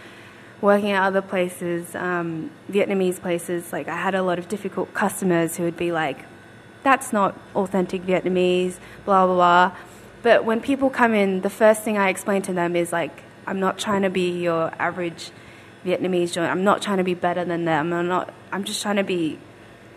working 0.61 0.91
at 0.91 1.03
other 1.03 1.21
places, 1.21 1.95
um, 1.95 2.51
Vietnamese 2.71 3.19
places, 3.19 3.71
like 3.73 3.87
I 3.87 3.97
had 3.97 4.15
a 4.15 4.23
lot 4.23 4.39
of 4.39 4.47
difficult 4.47 4.93
customers 4.93 5.57
who 5.57 5.63
would 5.63 5.77
be 5.77 5.91
like, 5.91 6.25
"That's 6.83 7.13
not 7.13 7.37
authentic 7.55 8.03
Vietnamese," 8.03 8.77
blah 9.05 9.25
blah 9.25 9.35
blah. 9.35 9.77
But 10.23 10.45
when 10.45 10.61
people 10.61 10.89
come 10.89 11.13
in, 11.13 11.41
the 11.41 11.49
first 11.49 11.83
thing 11.83 11.97
I 11.97 12.09
explain 12.09 12.41
to 12.43 12.53
them 12.53 12.75
is 12.75 12.91
like, 12.91 13.23
"I'm 13.45 13.59
not 13.59 13.77
trying 13.77 14.01
to 14.01 14.09
be 14.09 14.41
your 14.41 14.71
average 14.79 15.31
Vietnamese 15.85 16.33
joint. 16.33 16.49
I'm 16.49 16.63
not 16.63 16.81
trying 16.81 16.97
to 16.97 17.03
be 17.03 17.13
better 17.13 17.45
than 17.45 17.65
them. 17.65 17.93
I'm 17.93 18.07
not. 18.07 18.33
I'm 18.51 18.63
just 18.63 18.81
trying 18.81 18.95
to 18.95 19.03
be 19.03 19.37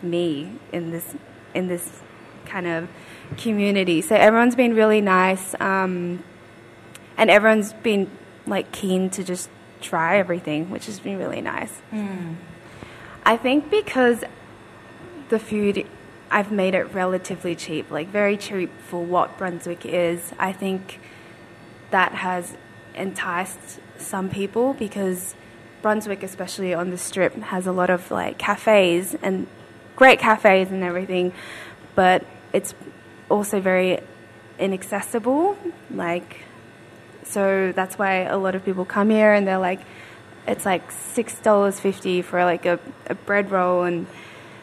me 0.02 0.52
in 0.72 0.90
this 0.90 1.14
in 1.54 1.68
this 1.68 2.02
kind 2.44 2.66
of 2.66 2.88
community." 3.38 4.02
So 4.02 4.16
everyone's 4.16 4.56
been 4.56 4.74
really 4.74 5.00
nice. 5.00 5.54
Um, 5.60 6.24
and 7.16 7.30
everyone's 7.30 7.72
been 7.72 8.10
like 8.46 8.72
keen 8.72 9.10
to 9.10 9.24
just 9.24 9.48
try 9.80 10.18
everything, 10.18 10.70
which 10.70 10.86
has 10.86 11.00
been 11.00 11.18
really 11.18 11.40
nice. 11.40 11.72
Mm. 11.92 12.34
I 13.24 13.36
think 13.36 13.70
because 13.70 14.24
the 15.28 15.38
food 15.38 15.86
I've 16.30 16.50
made 16.50 16.74
it 16.74 16.92
relatively 16.92 17.54
cheap, 17.54 17.90
like 17.90 18.08
very 18.08 18.36
cheap 18.36 18.70
for 18.88 19.04
what 19.04 19.38
Brunswick 19.38 19.86
is. 19.86 20.32
I 20.38 20.52
think 20.52 21.00
that 21.90 22.12
has 22.12 22.56
enticed 22.94 23.80
some 23.98 24.28
people 24.28 24.74
because 24.74 25.34
Brunswick, 25.82 26.22
especially 26.22 26.74
on 26.74 26.90
the 26.90 26.98
strip, 26.98 27.34
has 27.34 27.66
a 27.66 27.72
lot 27.72 27.90
of 27.90 28.10
like 28.10 28.38
cafes 28.38 29.14
and 29.22 29.46
great 29.94 30.18
cafes 30.18 30.70
and 30.70 30.82
everything, 30.82 31.32
but 31.94 32.26
it's 32.52 32.74
also 33.28 33.60
very 33.60 34.00
inaccessible. 34.58 35.56
Like, 35.90 36.44
so 37.22 37.72
that's 37.72 37.98
why 37.98 38.22
a 38.22 38.36
lot 38.36 38.54
of 38.54 38.64
people 38.64 38.84
come 38.84 39.10
here 39.10 39.32
and 39.32 39.46
they're 39.46 39.58
like, 39.58 39.80
it's 40.48 40.64
like 40.64 40.90
six 40.90 41.38
dollars 41.40 41.80
fifty 41.80 42.22
for 42.22 42.44
like 42.44 42.66
a, 42.66 42.78
a 43.06 43.14
bread 43.14 43.50
roll 43.50 43.84
and 43.84 44.06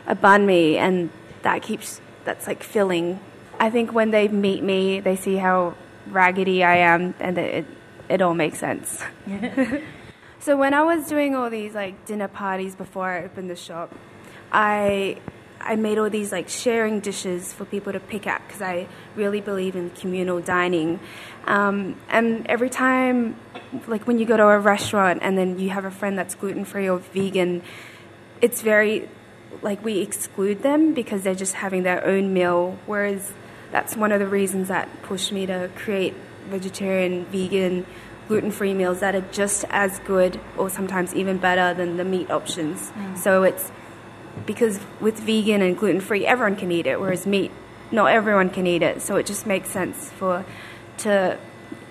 a 0.07 0.15
banh 0.15 0.45
mi, 0.45 0.77
and 0.77 1.09
that 1.43 1.61
keeps 1.61 2.01
that's 2.25 2.47
like 2.47 2.63
filling. 2.63 3.19
I 3.59 3.69
think 3.69 3.93
when 3.93 4.11
they 4.11 4.27
meet 4.27 4.63
me, 4.63 4.99
they 4.99 5.15
see 5.15 5.35
how 5.35 5.75
raggedy 6.07 6.63
I 6.63 6.77
am, 6.77 7.13
and 7.19 7.37
it 7.37 7.65
it 8.09 8.21
all 8.21 8.33
makes 8.33 8.59
sense. 8.59 9.03
so 10.39 10.57
when 10.57 10.73
I 10.73 10.83
was 10.83 11.07
doing 11.07 11.35
all 11.35 11.49
these 11.49 11.73
like 11.73 12.05
dinner 12.05 12.27
parties 12.27 12.75
before 12.75 13.09
I 13.09 13.23
opened 13.23 13.49
the 13.49 13.55
shop, 13.55 13.93
I 14.51 15.17
I 15.61 15.75
made 15.75 15.97
all 15.97 16.09
these 16.09 16.31
like 16.31 16.49
sharing 16.49 16.99
dishes 16.99 17.53
for 17.53 17.65
people 17.65 17.93
to 17.93 17.99
pick 17.99 18.27
at 18.27 18.45
because 18.45 18.61
I 18.61 18.87
really 19.15 19.41
believe 19.41 19.75
in 19.75 19.91
communal 19.91 20.41
dining. 20.41 20.99
Um, 21.45 21.95
and 22.09 22.45
every 22.47 22.69
time, 22.69 23.35
like 23.87 24.05
when 24.07 24.19
you 24.19 24.25
go 24.25 24.37
to 24.37 24.43
a 24.43 24.59
restaurant 24.59 25.19
and 25.21 25.37
then 25.37 25.59
you 25.59 25.69
have 25.69 25.85
a 25.85 25.91
friend 25.91 26.17
that's 26.17 26.35
gluten 26.35 26.65
free 26.65 26.89
or 26.89 26.99
vegan, 26.99 27.61
it's 28.41 28.61
very 28.61 29.09
like 29.61 29.83
we 29.83 29.99
exclude 29.99 30.63
them 30.63 30.93
because 30.93 31.23
they're 31.23 31.35
just 31.35 31.55
having 31.55 31.83
their 31.83 32.05
own 32.05 32.33
meal. 32.33 32.77
Whereas 32.85 33.33
that's 33.71 33.95
one 33.95 34.11
of 34.11 34.19
the 34.19 34.27
reasons 34.27 34.67
that 34.67 34.89
pushed 35.03 35.31
me 35.31 35.45
to 35.45 35.69
create 35.75 36.13
vegetarian, 36.49 37.25
vegan, 37.25 37.85
gluten 38.27 38.51
free 38.51 38.73
meals 38.73 38.99
that 38.99 39.15
are 39.15 39.25
just 39.31 39.65
as 39.69 39.99
good 39.99 40.39
or 40.57 40.69
sometimes 40.69 41.13
even 41.15 41.37
better 41.37 41.73
than 41.73 41.97
the 41.97 42.03
meat 42.03 42.29
options. 42.31 42.91
Mm. 42.91 43.17
So 43.17 43.43
it's 43.43 43.71
because 44.45 44.79
with 44.99 45.19
vegan 45.19 45.61
and 45.61 45.77
gluten 45.77 46.01
free, 46.01 46.25
everyone 46.25 46.55
can 46.55 46.71
eat 46.71 46.87
it, 46.87 46.99
whereas 46.99 47.25
meat, 47.25 47.51
not 47.91 48.07
everyone 48.07 48.49
can 48.49 48.65
eat 48.65 48.81
it. 48.81 49.01
So 49.01 49.17
it 49.17 49.25
just 49.25 49.45
makes 49.45 49.69
sense 49.69 50.09
for 50.11 50.45
to 50.99 51.37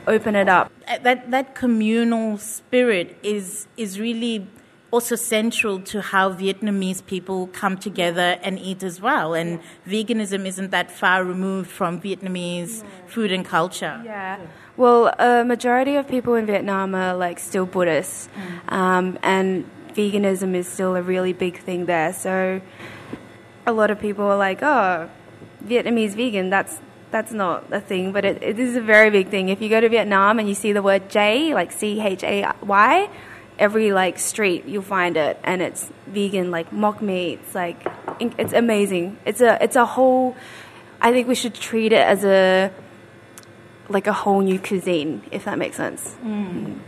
open 0.07 0.35
it 0.37 0.49
up. 0.49 0.73
That 0.87 1.31
that 1.31 1.55
communal 1.55 2.39
spirit 2.39 3.17
is 3.23 3.67
is 3.77 4.01
really 4.01 4.47
also 4.93 5.17
central 5.17 5.81
to 5.81 6.01
how 6.01 6.31
Vietnamese 6.33 7.05
people 7.05 7.49
come 7.49 7.77
together 7.77 8.39
and 8.43 8.59
eat 8.59 8.83
as 8.85 9.01
well. 9.01 9.35
And 9.35 9.59
veganism 9.89 10.47
isn't 10.47 10.71
that 10.71 10.91
far 10.91 11.25
removed 11.25 11.71
from 11.71 12.01
Vietnamese 12.01 12.85
food 13.07 13.33
and 13.33 13.45
culture. 13.45 14.01
Yeah. 14.05 14.39
Well, 14.77 15.13
a 15.19 15.45
majority 15.45 15.97
of 15.97 16.07
people 16.07 16.35
in 16.35 16.47
Vietnam 16.47 16.95
are 16.95 17.15
like 17.17 17.39
still 17.39 17.67
Buddhists, 17.67 18.29
mm. 18.29 18.73
um, 18.73 19.19
and 19.23 19.69
veganism 19.95 20.55
is 20.55 20.69
still 20.69 20.95
a 20.95 21.03
really 21.03 21.33
big 21.33 21.59
thing 21.59 21.87
there. 21.87 22.13
So 22.13 22.61
a 23.67 23.73
lot 23.73 23.91
of 23.91 23.99
people 24.01 24.25
are 24.25 24.39
like, 24.39 24.63
oh, 24.63 25.11
Vietnamese 25.65 26.15
vegan, 26.15 26.51
that's 26.51 26.81
that's 27.11 27.33
not 27.33 27.71
a 27.71 27.81
thing, 27.81 28.13
but 28.13 28.25
it, 28.25 28.43
it 28.43 28.59
is 28.59 28.75
a 28.77 28.81
very 28.81 29.11
big 29.11 29.29
thing. 29.29 29.51
If 29.51 29.61
you 29.61 29.69
go 29.69 29.81
to 29.81 29.89
Vietnam 29.89 30.39
and 30.39 30.49
you 30.49 30.55
see 30.55 30.73
the 30.73 30.83
word 30.83 31.11
J, 31.11 31.53
like 31.55 31.71
C 31.71 32.01
H 32.01 32.25
A 32.25 32.53
Y, 32.63 33.11
every 33.59 33.93
like 33.93 34.19
street 34.19 34.65
you'll 34.67 34.83
find 34.83 35.17
it, 35.17 35.39
and 35.45 35.63
it's 35.63 35.91
vegan, 36.07 36.51
like 36.51 36.73
mock 36.73 37.03
meat. 37.03 37.41
It's 37.43 37.55
like 37.55 37.87
it's 38.21 38.53
amazing. 38.53 39.19
It's 39.25 39.41
a 39.41 39.63
it's 39.63 39.77
a 39.77 39.87
whole. 39.87 40.37
I 41.01 41.13
think 41.13 41.27
we 41.29 41.35
should 41.35 41.55
treat 41.55 41.93
it 41.93 42.07
as 42.07 42.25
a 42.25 42.71
like 43.89 44.07
a 44.07 44.13
whole 44.13 44.41
new 44.41 44.59
cuisine, 44.59 45.23
if 45.31 45.45
that 45.45 45.59
makes 45.59 45.77
sense. 45.77 46.17
Mm 46.25 46.79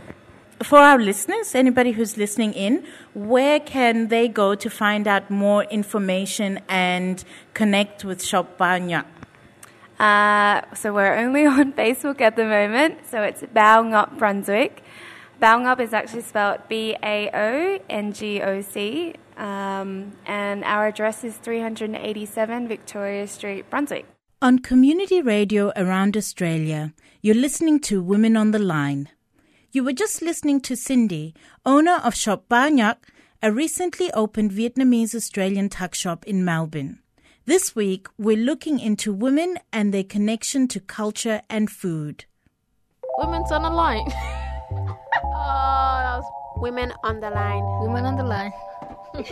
for 0.63 0.79
our 0.79 0.97
listeners, 0.97 1.53
anybody 1.53 1.91
who's 1.91 2.17
listening 2.17 2.53
in, 2.53 2.83
where 3.13 3.59
can 3.59 4.07
they 4.07 4.27
go 4.27 4.55
to 4.55 4.69
find 4.69 5.07
out 5.07 5.29
more 5.29 5.63
information 5.65 6.59
and 6.69 7.23
connect 7.53 8.05
with 8.05 8.23
Shop 8.23 8.57
Ngoc? 8.57 9.05
Uh, 9.99 10.61
so 10.73 10.93
we're 10.93 11.15
only 11.15 11.45
on 11.57 11.73
Facebook 11.73 12.21
at 12.21 12.35
the 12.35 12.45
moment. 12.45 12.99
So 13.09 13.21
it's 13.21 13.41
Bao 13.41 13.83
Ngoc 13.83 14.17
Brunswick. 14.17 14.83
Bao 15.41 15.59
Ngoc 15.59 15.81
is 15.81 15.93
actually 15.93 16.21
spelled 16.21 16.59
B 16.69 16.95
A 17.03 17.29
O 17.33 17.79
N 17.89 18.13
G 18.13 18.41
O 18.41 18.61
C. 18.61 19.15
Um, 19.37 20.13
and 20.25 20.63
our 20.63 20.87
address 20.87 21.23
is 21.23 21.35
387 21.37 22.67
Victoria 22.67 23.27
Street, 23.27 23.69
Brunswick. 23.69 24.05
On 24.41 24.59
community 24.59 25.21
radio 25.21 25.73
around 25.75 26.15
Australia, 26.15 26.93
you're 27.21 27.35
listening 27.35 27.79
to 27.81 28.01
Women 28.01 28.37
on 28.37 28.51
the 28.51 28.59
Line. 28.59 29.09
You 29.71 29.83
were 29.83 29.93
just 29.93 30.21
listening 30.21 30.61
to 30.61 30.75
Cindy, 30.77 31.33
owner 31.65 31.99
of 32.03 32.15
Shop 32.15 32.45
Bao 32.49 32.69
Ngoc, 32.71 32.97
a 33.41 33.51
recently 33.51 34.11
opened 34.13 34.51
Vietnamese 34.51 35.13
Australian 35.13 35.67
tuck 35.67 35.93
shop 35.93 36.25
in 36.25 36.45
Melbourne. 36.45 36.99
This 37.45 37.75
week, 37.75 38.07
we're 38.17 38.37
looking 38.37 38.79
into 38.79 39.13
women 39.13 39.59
and 39.73 39.93
their 39.93 40.03
connection 40.03 40.67
to 40.69 40.79
culture 40.79 41.41
and 41.49 41.69
food. 41.69 42.25
Women's 43.17 43.51
on 43.51 43.63
the 43.63 43.69
line. 43.69 44.11
oh, 45.45 46.21
Women 46.57 46.93
on 47.03 47.19
the 47.19 47.29
line. 47.29 47.63
Women 47.81 48.05
on 48.05 48.15
the 48.15 48.23
line. 48.23 48.53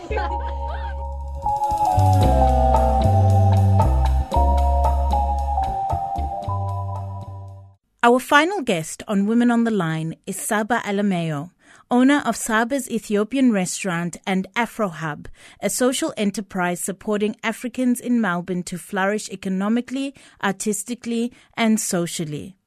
Our 8.05 8.19
final 8.19 8.61
guest 8.61 9.01
on 9.07 9.27
Women 9.27 9.49
on 9.49 9.63
the 9.63 9.71
Line 9.71 10.15
is 10.27 10.35
Saba 10.35 10.81
Alameo, 10.83 11.51
owner 11.89 12.21
of 12.25 12.35
Saba's 12.35 12.91
Ethiopian 12.91 13.53
Restaurant 13.53 14.17
and 14.27 14.45
Afro 14.57 14.89
Hub, 14.89 15.29
a 15.61 15.69
social 15.69 16.13
enterprise 16.17 16.81
supporting 16.81 17.37
Africans 17.43 18.01
in 18.01 18.19
Melbourne 18.19 18.63
to 18.63 18.77
flourish 18.77 19.29
economically, 19.29 20.13
artistically, 20.43 21.31
and 21.55 21.79
socially. 21.79 22.57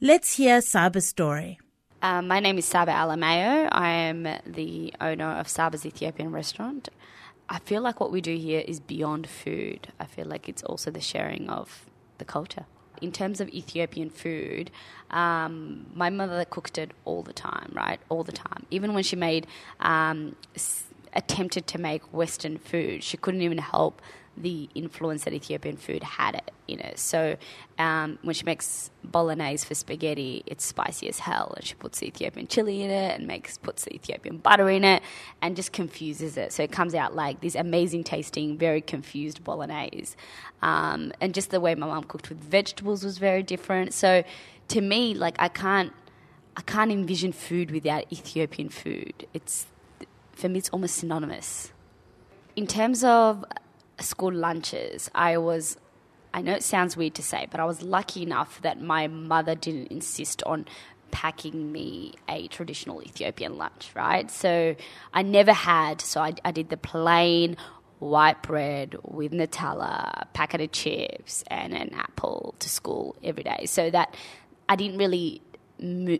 Let's 0.00 0.36
hear 0.36 0.60
Saba's 0.60 1.08
story. 1.08 1.58
Um, 2.04 2.28
my 2.28 2.38
name 2.38 2.58
is 2.58 2.66
Saba 2.66 2.92
Alameo. 2.92 3.66
I 3.72 3.88
am 3.88 4.28
the 4.44 4.92
owner 5.00 5.30
of 5.38 5.48
Saba's 5.48 5.86
Ethiopian 5.86 6.32
Restaurant. 6.32 6.90
I 7.48 7.60
feel 7.60 7.80
like 7.80 7.98
what 7.98 8.12
we 8.12 8.20
do 8.20 8.36
here 8.36 8.60
is 8.60 8.78
beyond 8.78 9.26
food. 9.26 9.88
I 9.98 10.04
feel 10.04 10.26
like 10.26 10.46
it's 10.46 10.62
also 10.64 10.90
the 10.90 11.00
sharing 11.00 11.48
of 11.48 11.86
the 12.18 12.26
culture 12.26 12.66
in 13.00 13.10
terms 13.10 13.40
of 13.40 13.48
Ethiopian 13.50 14.10
food, 14.10 14.70
um, 15.10 15.86
my 15.94 16.10
mother 16.10 16.44
cooked 16.44 16.78
it 16.78 16.92
all 17.04 17.22
the 17.22 17.32
time, 17.32 17.70
right? 17.74 18.00
All 18.08 18.24
the 18.24 18.32
time. 18.32 18.66
Even 18.70 18.94
when 18.94 19.02
she 19.02 19.16
made, 19.16 19.46
um, 19.80 20.36
s- 20.54 20.84
attempted 21.12 21.66
to 21.68 21.78
make 21.78 22.02
Western 22.12 22.58
food, 22.58 23.02
she 23.02 23.16
couldn't 23.16 23.42
even 23.42 23.58
help 23.58 24.00
the 24.36 24.68
influence 24.74 25.24
that 25.24 25.32
Ethiopian 25.32 25.76
food 25.76 26.02
had 26.02 26.42
in 26.66 26.80
it. 26.80 26.98
So 26.98 27.36
um, 27.78 28.18
when 28.22 28.34
she 28.34 28.44
makes 28.44 28.90
bolognese 29.04 29.66
for 29.66 29.74
spaghetti, 29.74 30.42
it's 30.46 30.64
spicy 30.64 31.08
as 31.08 31.20
hell, 31.20 31.54
and 31.56 31.64
she 31.64 31.74
puts 31.74 32.00
the 32.00 32.06
Ethiopian 32.06 32.46
chili 32.46 32.82
in 32.82 32.90
it 32.90 33.18
and 33.18 33.26
makes 33.26 33.58
puts 33.58 33.84
the 33.84 33.94
Ethiopian 33.94 34.38
butter 34.38 34.68
in 34.68 34.84
it, 34.84 35.02
and 35.40 35.54
just 35.56 35.72
confuses 35.72 36.36
it. 36.36 36.52
So 36.52 36.62
it 36.62 36.72
comes 36.72 36.94
out 36.94 37.14
like 37.14 37.40
this 37.40 37.54
amazing 37.54 38.04
tasting, 38.04 38.58
very 38.58 38.80
confused 38.80 39.44
bolognese. 39.44 40.16
Um, 40.62 41.12
and 41.20 41.34
just 41.34 41.50
the 41.50 41.60
way 41.60 41.74
my 41.74 41.86
mom 41.86 42.04
cooked 42.04 42.28
with 42.28 42.38
vegetables 42.38 43.04
was 43.04 43.18
very 43.18 43.42
different. 43.42 43.94
So 43.94 44.24
to 44.68 44.80
me, 44.80 45.14
like 45.14 45.36
I 45.38 45.48
can't. 45.48 45.92
I 46.56 46.62
can't 46.62 46.92
envision 46.92 47.32
food 47.32 47.72
without 47.72 48.04
Ethiopian 48.12 48.68
food. 48.68 49.26
It's 49.34 49.66
for 50.30 50.48
me, 50.48 50.58
it's 50.58 50.68
almost 50.68 50.94
synonymous. 50.94 51.72
In 52.54 52.68
terms 52.68 53.02
of 53.02 53.44
school 54.00 54.32
lunches, 54.32 55.10
I 55.14 55.38
was, 55.38 55.76
I 56.32 56.42
know 56.42 56.52
it 56.52 56.62
sounds 56.62 56.96
weird 56.96 57.14
to 57.14 57.22
say, 57.22 57.46
but 57.50 57.60
I 57.60 57.64
was 57.64 57.82
lucky 57.82 58.22
enough 58.22 58.60
that 58.62 58.80
my 58.80 59.06
mother 59.06 59.54
didn't 59.54 59.88
insist 59.88 60.42
on 60.44 60.66
packing 61.10 61.70
me 61.70 62.14
a 62.28 62.48
traditional 62.48 63.00
Ethiopian 63.02 63.56
lunch, 63.56 63.90
right? 63.94 64.30
So 64.30 64.74
I 65.12 65.22
never 65.22 65.52
had, 65.52 66.00
so 66.00 66.20
I, 66.20 66.34
I 66.44 66.50
did 66.50 66.70
the 66.70 66.76
plain 66.76 67.56
white 68.00 68.42
bread 68.42 68.96
with 69.02 69.32
Nutella, 69.32 70.26
packet 70.32 70.60
of 70.60 70.72
chips, 70.72 71.44
and 71.46 71.72
an 71.72 71.94
apple 71.94 72.54
to 72.58 72.68
school 72.68 73.16
every 73.22 73.44
day. 73.44 73.66
So 73.66 73.90
that 73.90 74.14
I 74.68 74.76
didn't 74.76 74.98
really 74.98 75.40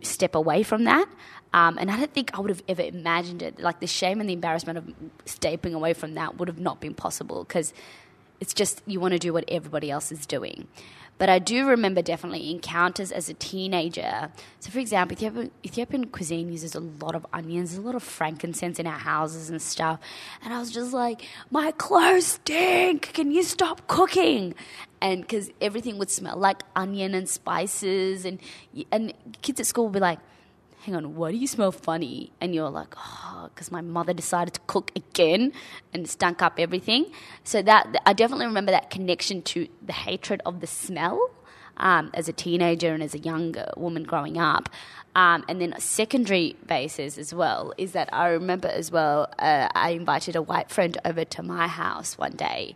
step 0.03 0.35
away 0.35 0.63
from 0.63 0.83
that. 0.85 1.07
Um, 1.53 1.77
and 1.77 1.89
I 1.89 1.97
don't 1.97 2.13
think 2.13 2.37
I 2.37 2.41
would 2.41 2.49
have 2.49 2.63
ever 2.67 2.81
imagined 2.81 3.41
it. 3.41 3.59
Like 3.59 3.79
the 3.79 3.87
shame 3.87 4.19
and 4.19 4.29
the 4.29 4.33
embarrassment 4.33 4.77
of 4.77 4.93
stepping 5.25 5.73
away 5.73 5.93
from 5.93 6.15
that 6.15 6.37
would 6.37 6.49
have 6.49 6.59
not 6.59 6.81
been 6.81 6.93
possible 6.93 7.43
because 7.45 7.73
it's 8.39 8.53
just 8.53 8.81
you 8.85 8.99
want 8.99 9.13
to 9.13 9.19
do 9.19 9.31
what 9.31 9.45
everybody 9.47 9.89
else 9.89 10.11
is 10.11 10.25
doing. 10.25 10.67
But 11.17 11.29
I 11.29 11.39
do 11.39 11.65
remember 11.67 12.01
definitely 12.01 12.51
encounters 12.51 13.11
as 13.11 13.29
a 13.29 13.33
teenager. 13.33 14.29
So, 14.59 14.69
for 14.69 14.79
example, 14.79 15.15
Ethiopian, 15.65 16.07
cuisine 16.07 16.51
uses 16.51 16.75
a 16.75 16.81
lot 16.81 17.15
of 17.15 17.25
onions, 17.31 17.75
a 17.75 17.81
lot 17.81 17.95
of 17.95 18.03
frankincense 18.03 18.79
in 18.79 18.87
our 18.87 18.99
houses 18.99 19.49
and 19.49 19.61
stuff. 19.61 19.99
And 20.43 20.53
I 20.53 20.59
was 20.59 20.71
just 20.71 20.91
like, 20.91 21.21
my 21.49 21.71
clothes 21.71 22.27
stink. 22.27 23.13
Can 23.13 23.31
you 23.31 23.43
stop 23.43 23.87
cooking? 23.87 24.55
And 25.01 25.21
because 25.21 25.49
everything 25.61 25.97
would 25.99 26.09
smell 26.09 26.35
like 26.35 26.63
onion 26.75 27.13
and 27.13 27.29
spices, 27.29 28.25
and 28.25 28.39
and 28.91 29.13
kids 29.41 29.59
at 29.59 29.67
school 29.67 29.85
would 29.85 29.93
be 29.93 29.99
like, 29.99 30.19
hang 30.85 30.95
on, 30.95 31.15
why 31.15 31.31
do 31.31 31.37
you 31.37 31.47
smell 31.47 31.71
funny? 31.71 32.31
And 32.39 32.53
you're 32.53 32.69
like, 32.69 32.93
oh, 32.95 33.49
because 33.53 33.71
my 33.71 33.81
mother 33.81 34.13
decided 34.13 34.53
to 34.53 34.59
cook 34.67 34.91
again 34.95 35.51
and 35.91 36.07
stunk 36.07 36.43
up 36.43 36.59
everything. 36.59 37.07
So 37.43 37.63
that 37.63 37.95
I 38.05 38.13
definitely 38.13 38.45
remember 38.45 38.71
that 38.71 38.91
connection 38.91 39.41
to 39.43 39.67
the 39.83 39.93
hatred 39.93 40.41
of 40.45 40.59
the 40.59 40.67
smell 40.67 41.31
um, 41.77 42.11
as 42.13 42.29
a 42.29 42.33
teenager 42.33 42.93
and 42.93 43.01
as 43.01 43.15
a 43.15 43.17
young 43.17 43.55
woman 43.75 44.03
growing 44.03 44.37
up. 44.37 44.69
Um, 45.15 45.43
and 45.49 45.59
then 45.59 45.73
secondary 45.79 46.55
basis 46.67 47.17
as 47.17 47.33
well 47.33 47.73
is 47.79 47.93
that 47.93 48.07
I 48.13 48.27
remember 48.27 48.67
as 48.67 48.91
well, 48.91 49.27
uh, 49.39 49.69
I 49.73 49.91
invited 49.91 50.35
a 50.35 50.41
white 50.41 50.69
friend 50.69 50.97
over 51.03 51.25
to 51.25 51.41
my 51.41 51.67
house 51.67 52.15
one 52.15 52.33
day. 52.33 52.75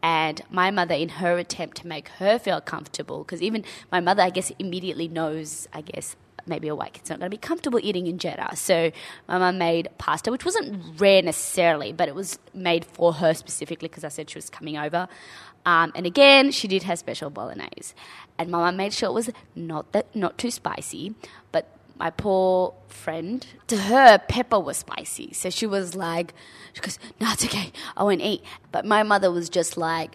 And 0.00 0.40
my 0.48 0.70
mother, 0.70 0.94
in 0.94 1.08
her 1.08 1.38
attempt 1.38 1.78
to 1.78 1.88
make 1.88 2.08
her 2.20 2.38
feel 2.38 2.60
comfortable, 2.60 3.24
because 3.24 3.42
even 3.42 3.64
my 3.90 3.98
mother, 3.98 4.22
I 4.22 4.30
guess, 4.30 4.52
immediately 4.60 5.08
knows, 5.08 5.66
I 5.72 5.80
guess, 5.80 6.14
maybe 6.48 6.68
a 6.68 6.74
white 6.74 6.94
kid's 6.94 7.10
not 7.10 7.18
going 7.18 7.30
to 7.30 7.34
be 7.34 7.40
comfortable 7.40 7.78
eating 7.82 8.06
injera. 8.06 8.56
So 8.56 8.90
my 9.28 9.38
mum 9.38 9.58
made 9.58 9.88
pasta, 9.98 10.30
which 10.30 10.44
wasn't 10.44 11.00
rare 11.00 11.22
necessarily, 11.22 11.92
but 11.92 12.08
it 12.08 12.14
was 12.14 12.38
made 12.54 12.84
for 12.84 13.14
her 13.14 13.34
specifically 13.34 13.88
because 13.88 14.04
I 14.04 14.08
said 14.08 14.30
she 14.30 14.38
was 14.38 14.50
coming 14.50 14.76
over. 14.76 15.08
Um, 15.66 15.92
and 15.94 16.06
again, 16.06 16.50
she 16.50 16.68
did 16.68 16.84
her 16.84 16.96
special 16.96 17.30
bolognese, 17.30 17.94
and 18.38 18.50
my 18.50 18.58
mum 18.58 18.76
made 18.76 18.92
sure 18.92 19.10
it 19.10 19.12
was 19.12 19.30
not 19.54 19.92
that 19.92 20.14
not 20.14 20.38
too 20.38 20.50
spicy, 20.50 21.14
but 21.52 21.78
my 21.98 22.10
poor 22.10 22.74
friend, 22.86 23.44
to 23.66 23.76
her, 23.76 24.18
pepper 24.18 24.60
was 24.60 24.78
spicy. 24.78 25.32
So 25.32 25.50
she 25.50 25.66
was 25.66 25.94
like, 25.96 26.32
she 26.72 26.80
goes, 26.80 26.98
no, 27.20 27.32
it's 27.32 27.44
okay. 27.44 27.72
I 27.96 28.04
won't 28.04 28.20
eat. 28.20 28.42
But 28.70 28.84
my 28.84 29.02
mother 29.02 29.30
was 29.32 29.48
just 29.48 29.76
like, 29.76 30.14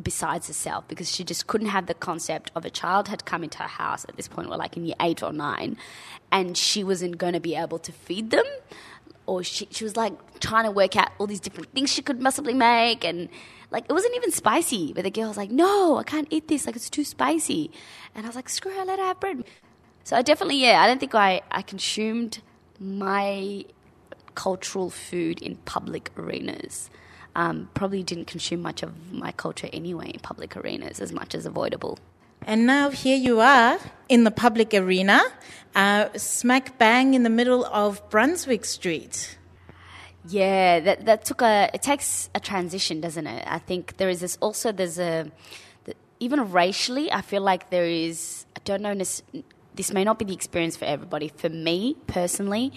besides 0.00 0.48
herself 0.48 0.86
because 0.88 1.10
she 1.10 1.24
just 1.24 1.46
couldn't 1.46 1.68
have 1.68 1.86
the 1.86 1.94
concept 1.94 2.50
of 2.54 2.64
a 2.64 2.70
child 2.70 3.08
had 3.08 3.24
come 3.24 3.44
into 3.44 3.58
her 3.58 3.68
house 3.68 4.04
at 4.08 4.16
this 4.16 4.28
point, 4.28 4.48
or 4.48 4.56
like 4.56 4.76
in 4.76 4.84
year 4.84 4.96
eight 5.00 5.22
or 5.22 5.32
nine, 5.32 5.76
and 6.32 6.56
she 6.56 6.82
wasn't 6.82 7.18
going 7.18 7.32
to 7.32 7.40
be 7.40 7.54
able 7.54 7.78
to 7.78 7.92
feed 7.92 8.30
them. 8.30 8.44
Or 9.26 9.42
she, 9.42 9.66
she 9.70 9.84
was 9.84 9.96
like 9.96 10.12
trying 10.40 10.64
to 10.64 10.70
work 10.70 10.96
out 10.96 11.10
all 11.18 11.26
these 11.26 11.40
different 11.40 11.72
things 11.72 11.90
she 11.90 12.02
could 12.02 12.20
possibly 12.20 12.52
make. 12.52 13.04
And 13.04 13.30
like, 13.70 13.86
it 13.88 13.92
wasn't 13.92 14.14
even 14.16 14.30
spicy. 14.32 14.92
But 14.92 15.04
the 15.04 15.10
girl 15.10 15.28
was 15.28 15.38
like, 15.38 15.50
no, 15.50 15.96
I 15.96 16.02
can't 16.02 16.28
eat 16.30 16.48
this. 16.48 16.66
Like, 16.66 16.76
it's 16.76 16.90
too 16.90 17.04
spicy. 17.04 17.70
And 18.14 18.26
I 18.26 18.28
was 18.28 18.36
like, 18.36 18.50
screw 18.50 18.72
her, 18.72 18.84
let 18.84 18.98
her 18.98 19.04
have 19.06 19.20
bread. 19.20 19.44
So 20.02 20.14
I 20.14 20.20
definitely, 20.20 20.62
yeah, 20.62 20.82
I 20.82 20.86
don't 20.86 21.00
think 21.00 21.14
I, 21.14 21.40
I 21.50 21.62
consumed 21.62 22.42
my 22.78 23.64
cultural 24.34 24.90
food 24.90 25.40
in 25.40 25.56
public 25.64 26.10
arenas. 26.18 26.90
Um, 27.36 27.68
probably 27.74 28.02
didn't 28.04 28.26
consume 28.26 28.62
much 28.62 28.82
of 28.82 29.12
my 29.12 29.32
culture 29.32 29.68
anyway 29.72 30.10
in 30.10 30.20
public 30.20 30.56
arenas 30.56 31.00
as 31.00 31.12
much 31.12 31.34
as 31.34 31.46
avoidable. 31.46 31.98
And 32.46 32.66
now 32.66 32.90
here 32.90 33.16
you 33.16 33.40
are 33.40 33.78
in 34.08 34.24
the 34.24 34.30
public 34.30 34.74
arena, 34.74 35.20
uh, 35.74 36.10
smack 36.16 36.78
bang 36.78 37.14
in 37.14 37.22
the 37.22 37.30
middle 37.30 37.64
of 37.64 38.08
Brunswick 38.10 38.64
Street. 38.64 39.38
Yeah, 40.28 40.80
that 40.80 41.06
that 41.06 41.24
took 41.24 41.42
a 41.42 41.70
it 41.74 41.82
takes 41.82 42.30
a 42.34 42.40
transition, 42.40 43.00
doesn't 43.00 43.26
it? 43.26 43.44
I 43.46 43.58
think 43.58 43.96
there 43.96 44.08
is 44.08 44.20
this 44.20 44.38
also 44.40 44.72
there's 44.72 44.98
a 44.98 45.30
even 46.20 46.52
racially, 46.52 47.12
I 47.12 47.20
feel 47.20 47.42
like 47.42 47.70
there 47.70 47.84
is 47.86 48.46
I 48.56 48.60
don't 48.64 48.82
know 48.82 48.94
this 48.94 49.92
may 49.92 50.04
not 50.04 50.18
be 50.18 50.24
the 50.24 50.34
experience 50.34 50.76
for 50.76 50.84
everybody. 50.84 51.28
For 51.28 51.48
me 51.48 51.96
personally, 52.06 52.72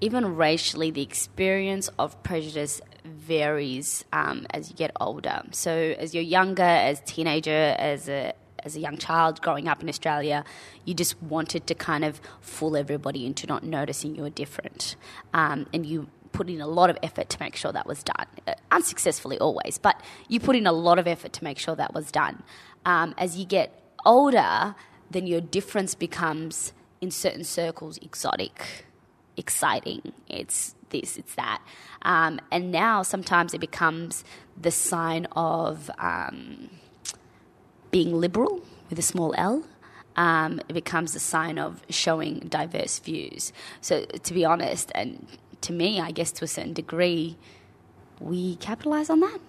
even 0.00 0.36
racially, 0.36 0.90
the 0.90 1.02
experience 1.02 1.88
of 1.98 2.22
prejudice 2.22 2.80
varies 3.26 4.04
um, 4.12 4.46
as 4.50 4.70
you 4.70 4.76
get 4.76 4.92
older. 5.00 5.42
So, 5.52 5.72
as 5.98 6.14
you're 6.14 6.22
younger, 6.22 6.62
as 6.62 7.00
teenager, 7.04 7.74
as 7.78 8.08
a 8.08 8.32
as 8.64 8.74
a 8.74 8.80
young 8.80 8.96
child 8.96 9.40
growing 9.42 9.68
up 9.68 9.80
in 9.82 9.88
Australia, 9.88 10.44
you 10.84 10.94
just 10.94 11.22
wanted 11.22 11.66
to 11.68 11.74
kind 11.74 12.04
of 12.04 12.20
fool 12.40 12.76
everybody 12.76 13.24
into 13.24 13.46
not 13.46 13.62
noticing 13.62 14.16
you 14.16 14.22
were 14.22 14.30
different, 14.30 14.96
um, 15.34 15.66
and 15.72 15.86
you 15.86 16.08
put 16.32 16.50
in 16.50 16.60
a 16.60 16.66
lot 16.66 16.90
of 16.90 16.98
effort 17.02 17.28
to 17.30 17.38
make 17.40 17.56
sure 17.56 17.72
that 17.72 17.86
was 17.86 18.02
done. 18.02 18.26
Uh, 18.46 18.54
unsuccessfully, 18.70 19.38
always, 19.38 19.78
but 19.78 20.00
you 20.28 20.40
put 20.40 20.56
in 20.56 20.66
a 20.66 20.72
lot 20.72 20.98
of 20.98 21.06
effort 21.06 21.32
to 21.32 21.44
make 21.44 21.58
sure 21.58 21.76
that 21.76 21.94
was 21.94 22.10
done. 22.10 22.42
Um, 22.84 23.14
as 23.18 23.38
you 23.38 23.44
get 23.44 23.82
older, 24.04 24.74
then 25.10 25.26
your 25.26 25.40
difference 25.40 25.94
becomes, 25.94 26.72
in 27.00 27.10
certain 27.10 27.44
circles, 27.44 27.98
exotic 27.98 28.86
exciting. 29.36 30.12
It's 30.28 30.74
this, 30.90 31.16
it's 31.16 31.34
that. 31.34 31.62
Um, 32.02 32.40
and 32.50 32.70
now 32.70 33.02
sometimes 33.02 33.54
it 33.54 33.60
becomes 33.60 34.24
the 34.60 34.70
sign 34.70 35.26
of 35.32 35.90
um, 35.98 36.70
being 37.90 38.18
liberal 38.18 38.62
with 38.88 38.98
a 38.98 39.02
small 39.02 39.34
L. 39.36 39.64
Um, 40.16 40.60
it 40.68 40.72
becomes 40.72 41.14
a 41.14 41.20
sign 41.20 41.58
of 41.58 41.82
showing 41.90 42.40
diverse 42.40 42.98
views. 43.00 43.52
So, 43.80 44.04
to 44.04 44.34
be 44.34 44.44
honest, 44.44 44.90
and 44.94 45.26
to 45.60 45.72
me, 45.72 46.00
I 46.00 46.10
guess 46.10 46.32
to 46.32 46.44
a 46.44 46.48
certain 46.48 46.72
degree, 46.72 47.36
we 48.18 48.56
capitalize 48.56 49.10
on 49.10 49.20
that 49.20 49.40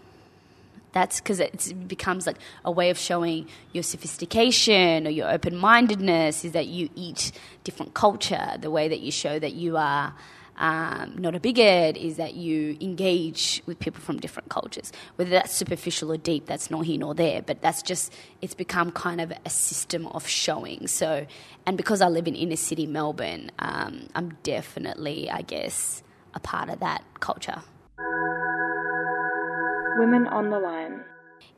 that's 0.97 1.19
because 1.19 1.39
it 1.39 1.87
becomes 1.87 2.25
like 2.25 2.37
a 2.65 2.71
way 2.71 2.89
of 2.89 2.97
showing 2.97 3.47
your 3.71 3.83
sophistication 3.83 5.05
or 5.05 5.11
your 5.11 5.29
open 5.29 5.55
mindedness 5.55 6.43
is 6.43 6.53
that 6.53 6.67
you 6.67 6.89
eat 6.95 7.31
different 7.63 7.93
culture. 7.93 8.57
The 8.59 8.71
way 8.71 8.87
that 8.87 8.99
you 8.99 9.11
show 9.11 9.37
that 9.37 9.53
you 9.53 9.77
are 9.77 10.15
um, 10.57 11.15
not 11.17 11.35
a 11.35 11.39
bigot 11.39 11.97
is 11.97 12.17
that 12.17 12.33
you 12.33 12.77
engage 12.81 13.61
with 13.65 13.79
people 13.79 14.01
from 14.01 14.17
different 14.19 14.49
cultures. 14.49 14.91
Whether 15.15 15.31
that's 15.31 15.53
superficial 15.53 16.11
or 16.11 16.17
deep, 16.17 16.45
that's 16.47 16.71
not 16.71 16.85
here 16.85 16.97
nor 16.97 17.13
there, 17.13 17.41
but 17.41 17.61
that's 17.61 17.81
just, 17.81 18.13
it's 18.41 18.55
become 18.55 18.91
kind 18.91 19.21
of 19.21 19.31
a 19.45 19.49
system 19.49 20.07
of 20.07 20.27
showing. 20.27 20.87
So, 20.87 21.25
and 21.65 21.77
because 21.77 22.01
I 22.01 22.07
live 22.07 22.27
in 22.27 22.35
inner 22.35 22.55
city 22.55 22.87
Melbourne, 22.87 23.51
um, 23.59 24.07
I'm 24.15 24.37
definitely, 24.43 25.29
I 25.29 25.43
guess, 25.43 26.01
a 26.33 26.39
part 26.39 26.69
of 26.69 26.79
that 26.79 27.03
culture. 27.19 27.61
Women 29.99 30.27
on 30.27 30.49
the 30.49 30.59
line. 30.59 31.01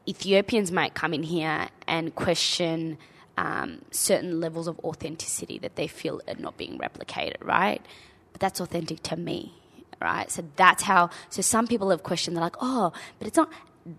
Ethiopians 0.07 0.71
might 0.71 0.93
come 0.93 1.13
in 1.13 1.23
here 1.23 1.69
and 1.87 2.15
question 2.15 2.97
um, 3.37 3.81
certain 3.91 4.39
levels 4.41 4.67
of 4.67 4.79
authenticity 4.79 5.57
that 5.59 5.75
they 5.75 5.87
feel 5.87 6.21
are 6.27 6.35
not 6.35 6.57
being 6.57 6.77
replicated, 6.77 7.35
right? 7.41 7.85
But 8.31 8.41
that's 8.41 8.59
authentic 8.59 9.03
to 9.03 9.15
me, 9.17 9.53
right? 10.01 10.29
So 10.31 10.43
that's 10.55 10.83
how. 10.83 11.09
So 11.29 11.41
some 11.41 11.67
people 11.67 11.89
have 11.89 12.03
questioned. 12.03 12.35
They're 12.35 12.43
like, 12.43 12.57
"Oh, 12.61 12.93
but 13.17 13.27
it's 13.27 13.37
not 13.37 13.49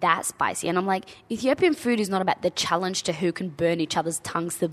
that 0.00 0.24
spicy. 0.24 0.68
And 0.68 0.78
I'm 0.78 0.86
like, 0.86 1.04
Ethiopian 1.30 1.74
food 1.74 2.00
is 2.00 2.08
not 2.08 2.22
about 2.22 2.42
the 2.42 2.50
challenge 2.50 3.02
to 3.04 3.12
who 3.12 3.32
can 3.32 3.48
burn 3.48 3.80
each 3.80 3.96
other's 3.96 4.20
tongues 4.20 4.58
the 4.58 4.68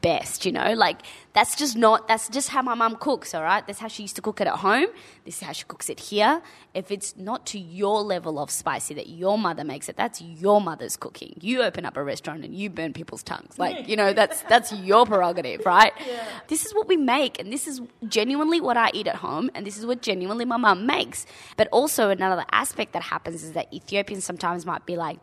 best, 0.00 0.46
you 0.46 0.52
know? 0.52 0.74
Like, 0.74 1.00
that's 1.32 1.54
just 1.54 1.76
not, 1.76 2.08
that's 2.08 2.28
just 2.28 2.48
how 2.48 2.62
my 2.62 2.74
mum 2.74 2.96
cooks, 2.96 3.34
all 3.34 3.42
right? 3.42 3.64
That's 3.66 3.78
how 3.78 3.88
she 3.88 4.02
used 4.02 4.16
to 4.16 4.22
cook 4.22 4.40
it 4.40 4.46
at 4.46 4.56
home. 4.56 4.86
This 5.24 5.36
is 5.36 5.42
how 5.42 5.52
she 5.52 5.64
cooks 5.64 5.88
it 5.88 6.00
here. 6.00 6.42
If 6.74 6.90
it's 6.90 7.16
not 7.16 7.46
to 7.46 7.58
your 7.58 8.02
level 8.02 8.38
of 8.38 8.50
spicy 8.50 8.94
that 8.94 9.08
your 9.08 9.38
mother 9.38 9.62
makes 9.62 9.88
it, 9.88 9.96
that's 9.96 10.20
your 10.20 10.60
mother's 10.60 10.96
cooking. 10.96 11.36
You 11.40 11.62
open 11.62 11.84
up 11.84 11.96
a 11.96 12.02
restaurant 12.02 12.44
and 12.44 12.54
you 12.54 12.68
burn 12.68 12.92
people's 12.92 13.22
tongues. 13.22 13.58
Like, 13.58 13.88
you 13.88 13.96
know, 13.96 14.12
that's, 14.12 14.42
that's 14.42 14.72
your 14.72 15.06
prerogative, 15.06 15.64
right? 15.64 15.92
Yeah. 16.10 16.24
This 16.48 16.66
is 16.66 16.74
what 16.74 16.88
we 16.88 16.96
make, 16.96 17.38
and 17.38 17.52
this 17.52 17.68
is 17.68 17.80
genuinely 18.08 18.60
what 18.60 18.76
I 18.76 18.90
eat 18.94 19.06
at 19.06 19.16
home, 19.16 19.50
and 19.54 19.64
this 19.64 19.76
is 19.78 19.86
what 19.86 20.02
genuinely 20.02 20.44
my 20.44 20.56
mum 20.56 20.86
makes. 20.86 21.24
But 21.56 21.68
also, 21.70 22.08
another 22.10 22.44
aspect 22.50 22.94
that 22.94 23.02
happens 23.02 23.44
is 23.44 23.52
that 23.52 23.72
Ethiopians 23.72 24.24
sometimes 24.24 24.66
might 24.66 24.86
be 24.86 24.96
like, 24.96 25.18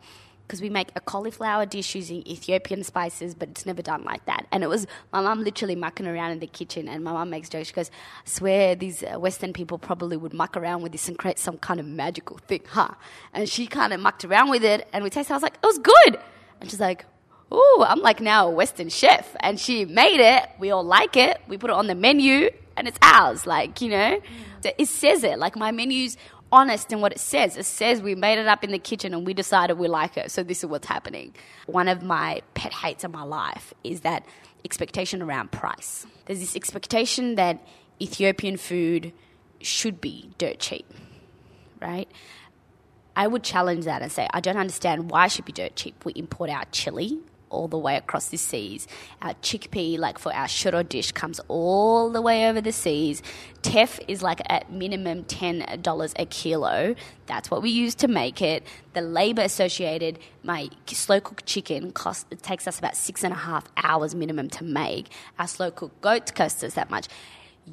because 0.48 0.62
we 0.62 0.70
make 0.70 0.88
a 0.96 1.00
cauliflower 1.00 1.66
dish 1.66 1.94
using 1.94 2.26
Ethiopian 2.26 2.82
spices, 2.82 3.34
but 3.34 3.50
it's 3.50 3.66
never 3.66 3.82
done 3.82 4.02
like 4.02 4.24
that. 4.24 4.46
And 4.50 4.64
it 4.64 4.66
was 4.66 4.86
my 5.12 5.20
mum 5.20 5.44
literally 5.44 5.76
mucking 5.76 6.06
around 6.06 6.30
in 6.30 6.38
the 6.38 6.46
kitchen, 6.46 6.88
and 6.88 7.04
my 7.04 7.12
mum 7.12 7.28
makes 7.28 7.50
jokes. 7.50 7.68
She 7.68 7.74
goes, 7.74 7.90
I 8.24 8.28
swear 8.28 8.74
these 8.74 9.02
uh, 9.02 9.20
Western 9.20 9.52
people 9.52 9.76
probably 9.76 10.16
would 10.16 10.32
muck 10.32 10.56
around 10.56 10.80
with 10.80 10.92
this 10.92 11.06
and 11.06 11.18
create 11.18 11.38
some 11.38 11.58
kind 11.58 11.78
of 11.78 11.84
magical 11.84 12.38
thing, 12.38 12.62
huh? 12.66 12.88
And 13.34 13.46
she 13.46 13.66
kind 13.66 13.92
of 13.92 14.00
mucked 14.00 14.24
around 14.24 14.48
with 14.48 14.64
it, 14.64 14.88
and 14.94 15.04
we 15.04 15.10
tasted. 15.10 15.32
it. 15.32 15.34
I 15.34 15.36
was 15.36 15.42
like, 15.42 15.54
it 15.62 15.66
was 15.66 15.78
good. 15.78 16.18
And 16.62 16.70
she's 16.70 16.80
like, 16.80 17.04
ooh, 17.52 17.84
I'm 17.86 18.00
like 18.00 18.22
now 18.22 18.48
a 18.48 18.50
Western 18.50 18.88
chef, 18.88 19.36
and 19.40 19.60
she 19.60 19.84
made 19.84 20.20
it. 20.20 20.48
We 20.58 20.70
all 20.70 20.82
like 20.82 21.18
it. 21.18 21.42
We 21.46 21.58
put 21.58 21.68
it 21.68 21.76
on 21.76 21.88
the 21.88 21.94
menu, 21.94 22.48
and 22.74 22.88
it's 22.88 22.98
ours. 23.02 23.46
Like 23.46 23.82
you 23.82 23.90
know, 23.90 24.20
it 24.64 24.88
says 24.88 25.24
it. 25.24 25.38
Like 25.38 25.56
my 25.56 25.72
menus 25.72 26.16
honest 26.50 26.92
in 26.92 27.00
what 27.00 27.12
it 27.12 27.20
says. 27.20 27.56
It 27.56 27.66
says 27.66 28.00
we 28.00 28.14
made 28.14 28.38
it 28.38 28.46
up 28.46 28.64
in 28.64 28.70
the 28.70 28.78
kitchen 28.78 29.14
and 29.14 29.26
we 29.26 29.34
decided 29.34 29.78
we 29.78 29.88
like 29.88 30.16
it, 30.16 30.30
so 30.30 30.42
this 30.42 30.58
is 30.58 30.66
what's 30.66 30.86
happening. 30.86 31.34
One 31.66 31.88
of 31.88 32.02
my 32.02 32.42
pet 32.54 32.72
hates 32.72 33.04
in 33.04 33.10
my 33.10 33.22
life 33.22 33.74
is 33.84 34.00
that 34.02 34.24
expectation 34.64 35.22
around 35.22 35.52
price. 35.52 36.06
There's 36.26 36.40
this 36.40 36.56
expectation 36.56 37.36
that 37.36 37.64
Ethiopian 38.00 38.56
food 38.56 39.12
should 39.60 40.00
be 40.00 40.30
dirt 40.38 40.58
cheap, 40.58 40.86
right? 41.80 42.08
I 43.16 43.26
would 43.26 43.42
challenge 43.42 43.84
that 43.86 44.02
and 44.02 44.12
say, 44.12 44.28
I 44.32 44.40
don't 44.40 44.56
understand 44.56 45.10
why 45.10 45.26
it 45.26 45.32
should 45.32 45.44
be 45.44 45.52
dirt 45.52 45.74
cheap. 45.74 46.04
We 46.04 46.12
import 46.14 46.50
our 46.50 46.64
chili 46.70 47.18
all 47.50 47.68
the 47.68 47.78
way 47.78 47.96
across 47.96 48.28
the 48.28 48.36
seas. 48.36 48.86
Our 49.22 49.34
chickpea, 49.34 49.98
like 49.98 50.18
for 50.18 50.32
our 50.34 50.48
shiro 50.48 50.82
dish, 50.82 51.12
comes 51.12 51.40
all 51.48 52.10
the 52.10 52.22
way 52.22 52.48
over 52.48 52.60
the 52.60 52.72
seas. 52.72 53.22
Teff 53.62 53.98
is 54.08 54.22
like 54.22 54.40
at 54.48 54.70
minimum 54.70 55.24
$10 55.24 56.12
a 56.16 56.26
kilo. 56.26 56.94
That's 57.26 57.50
what 57.50 57.62
we 57.62 57.70
use 57.70 57.94
to 57.96 58.08
make 58.08 58.40
it. 58.40 58.64
The 58.94 59.00
labor 59.00 59.42
associated, 59.42 60.18
my 60.42 60.68
slow 60.86 61.20
cooked 61.20 61.46
chicken 61.46 61.92
cost, 61.92 62.26
it 62.30 62.42
takes 62.42 62.66
us 62.66 62.78
about 62.78 62.96
six 62.96 63.24
and 63.24 63.32
a 63.32 63.36
half 63.36 63.64
hours 63.76 64.14
minimum 64.14 64.48
to 64.50 64.64
make. 64.64 65.08
Our 65.38 65.46
slow 65.46 65.70
cooked 65.70 66.00
goat 66.00 66.34
costs 66.34 66.62
us 66.62 66.74
that 66.74 66.90
much 66.90 67.08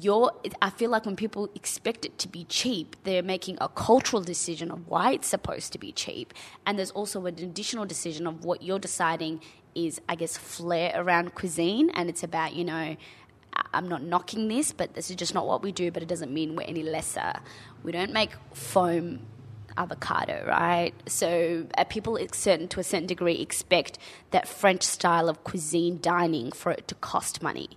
you're, 0.00 0.32
I 0.60 0.70
feel 0.70 0.90
like 0.90 1.06
when 1.06 1.16
people 1.16 1.48
expect 1.54 2.04
it 2.04 2.18
to 2.18 2.28
be 2.28 2.44
cheap, 2.44 2.96
they're 3.04 3.22
making 3.22 3.58
a 3.60 3.68
cultural 3.68 4.22
decision 4.22 4.70
of 4.70 4.86
why 4.88 5.12
it's 5.12 5.28
supposed 5.28 5.72
to 5.72 5.78
be 5.78 5.92
cheap. 5.92 6.34
And 6.66 6.78
there's 6.78 6.90
also 6.90 7.24
an 7.26 7.38
additional 7.38 7.86
decision 7.86 8.26
of 8.26 8.44
what 8.44 8.62
you're 8.62 8.78
deciding 8.78 9.40
is, 9.76 10.00
I 10.08 10.14
guess, 10.14 10.36
flair 10.36 10.92
around 10.96 11.34
cuisine. 11.34 11.90
And 11.90 12.08
it's 12.08 12.22
about, 12.22 12.54
you 12.54 12.64
know, 12.64 12.96
I'm 13.72 13.88
not 13.88 14.02
knocking 14.02 14.48
this, 14.48 14.72
but 14.72 14.94
this 14.94 15.10
is 15.10 15.16
just 15.16 15.34
not 15.34 15.46
what 15.46 15.62
we 15.62 15.72
do, 15.72 15.90
but 15.90 16.02
it 16.02 16.08
doesn't 16.08 16.32
mean 16.32 16.56
we're 16.56 16.62
any 16.62 16.82
lesser. 16.82 17.34
We 17.82 17.92
don't 17.92 18.12
make 18.12 18.30
foam 18.54 19.20
avocado, 19.76 20.44
right? 20.46 20.92
So 21.06 21.66
uh, 21.76 21.84
people 21.84 22.18
certain 22.32 22.68
to 22.68 22.80
a 22.80 22.84
certain 22.84 23.06
degree 23.06 23.40
expect 23.40 23.98
that 24.30 24.48
French 24.48 24.82
style 24.82 25.28
of 25.28 25.44
cuisine 25.44 25.98
dining 26.00 26.52
for 26.52 26.72
it 26.72 26.88
to 26.88 26.94
cost 26.96 27.42
money, 27.42 27.70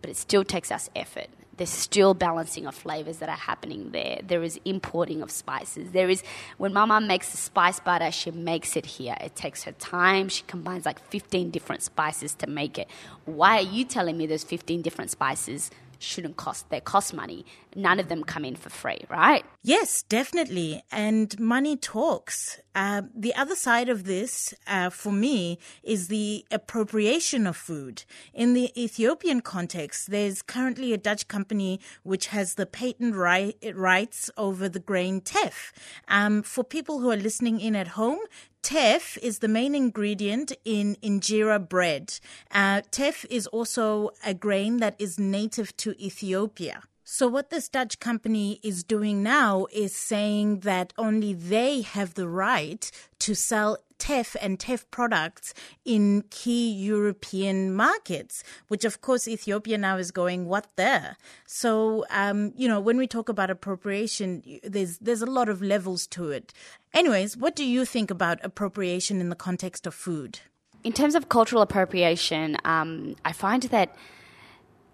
but 0.00 0.10
it 0.10 0.16
still 0.16 0.44
takes 0.44 0.70
us 0.72 0.90
effort. 0.94 1.28
There's 1.60 1.68
still 1.68 2.14
balancing 2.14 2.64
of 2.64 2.74
flavors 2.74 3.18
that 3.18 3.28
are 3.28 3.36
happening 3.36 3.90
there. 3.90 4.20
There 4.26 4.42
is 4.42 4.58
importing 4.64 5.20
of 5.20 5.30
spices. 5.30 5.90
There 5.90 6.08
is 6.08 6.22
when 6.56 6.72
Mama 6.72 7.02
makes 7.02 7.32
the 7.32 7.36
spice 7.36 7.78
butter, 7.78 8.10
she 8.10 8.30
makes 8.30 8.76
it 8.76 8.86
here. 8.86 9.14
It 9.20 9.36
takes 9.36 9.64
her 9.64 9.72
time. 9.72 10.30
She 10.30 10.42
combines 10.44 10.86
like 10.86 10.98
15 11.10 11.50
different 11.50 11.82
spices 11.82 12.32
to 12.36 12.46
make 12.46 12.78
it. 12.78 12.88
Why 13.26 13.58
are 13.58 13.60
you 13.60 13.84
telling 13.84 14.16
me 14.16 14.24
those 14.24 14.42
15 14.42 14.80
different 14.80 15.10
spices? 15.10 15.70
shouldn't 16.02 16.34
cost 16.38 16.66
they 16.70 16.80
cost 16.80 17.12
money 17.12 17.44
none 17.74 18.00
of 18.00 18.08
them 18.08 18.24
come 18.24 18.44
in 18.44 18.56
for 18.56 18.70
free 18.70 19.00
right? 19.08 19.44
Yes 19.62 20.02
definitely. 20.02 20.82
And 20.90 21.38
money 21.38 21.76
talks. 21.76 22.60
Uh, 22.74 23.02
the 23.14 23.34
other 23.34 23.56
side 23.56 23.88
of 23.88 24.04
this 24.04 24.54
uh, 24.66 24.90
for 24.90 25.12
me 25.12 25.58
is 25.82 26.08
the 26.08 26.44
appropriation 26.50 27.46
of 27.46 27.56
food. 27.56 28.04
In 28.32 28.54
the 28.54 28.70
ethiopian 28.80 29.40
context 29.40 30.10
there's 30.10 30.42
currently 30.42 30.92
a 30.92 30.98
dutch 30.98 31.28
company 31.28 31.80
which 32.02 32.28
has 32.28 32.54
the 32.54 32.66
patent 32.66 33.14
right, 33.14 33.56
rights 33.74 34.30
over 34.36 34.68
the 34.68 34.78
grain 34.80 35.20
teff 35.20 35.72
um, 36.08 36.42
for 36.42 36.62
people 36.62 37.00
who 37.00 37.10
are 37.10 37.16
listening 37.16 37.60
in 37.60 37.74
at 37.74 37.88
home 37.88 38.20
Teff 38.62 39.16
is 39.22 39.38
the 39.38 39.48
main 39.48 39.74
ingredient 39.74 40.52
in 40.64 40.96
injera 41.02 41.58
bread. 41.66 42.18
Uh, 42.50 42.82
teff 42.90 43.24
is 43.30 43.46
also 43.46 44.10
a 44.24 44.34
grain 44.34 44.78
that 44.78 44.94
is 44.98 45.18
native 45.18 45.74
to 45.78 45.98
Ethiopia. 45.98 46.82
So, 47.12 47.26
what 47.26 47.50
this 47.50 47.68
Dutch 47.68 47.98
company 47.98 48.60
is 48.62 48.84
doing 48.84 49.20
now 49.20 49.66
is 49.72 49.92
saying 49.92 50.60
that 50.60 50.92
only 50.96 51.34
they 51.34 51.80
have 51.80 52.14
the 52.14 52.28
right 52.28 52.88
to 53.18 53.34
sell 53.34 53.78
teff 53.98 54.36
and 54.40 54.60
teff 54.60 54.88
products 54.92 55.52
in 55.84 56.22
key 56.30 56.70
European 56.70 57.74
markets, 57.74 58.44
which 58.68 58.84
of 58.84 59.00
course 59.00 59.26
Ethiopia 59.26 59.76
now 59.76 59.96
is 59.96 60.12
going, 60.12 60.46
what 60.46 60.68
there? 60.76 61.16
So, 61.46 62.04
um, 62.10 62.52
you 62.56 62.68
know, 62.68 62.78
when 62.78 62.96
we 62.96 63.08
talk 63.08 63.28
about 63.28 63.50
appropriation, 63.50 64.60
there's, 64.62 64.98
there's 64.98 65.20
a 65.20 65.26
lot 65.26 65.48
of 65.48 65.60
levels 65.60 66.06
to 66.14 66.30
it. 66.30 66.52
Anyways, 66.94 67.36
what 67.36 67.56
do 67.56 67.64
you 67.64 67.84
think 67.84 68.12
about 68.12 68.38
appropriation 68.44 69.20
in 69.20 69.30
the 69.30 69.36
context 69.36 69.84
of 69.84 69.94
food? 69.94 70.38
In 70.84 70.92
terms 70.92 71.16
of 71.16 71.28
cultural 71.28 71.60
appropriation, 71.60 72.56
um, 72.64 73.16
I 73.24 73.32
find 73.32 73.64
that, 73.64 73.96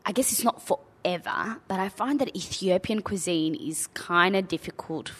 I 0.06 0.12
guess 0.12 0.32
it's 0.32 0.44
not 0.44 0.62
forever, 1.06 1.58
but 1.68 1.80
I 1.80 1.88
find 1.88 2.18
that 2.20 2.34
Ethiopian 2.36 3.02
cuisine 3.02 3.54
is 3.54 3.86
kind 3.88 4.36
of 4.36 4.48
difficult 4.48 5.10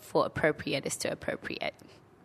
for 0.00 0.28
appropriators 0.28 0.98
to 1.00 1.12
appropriate 1.12 1.74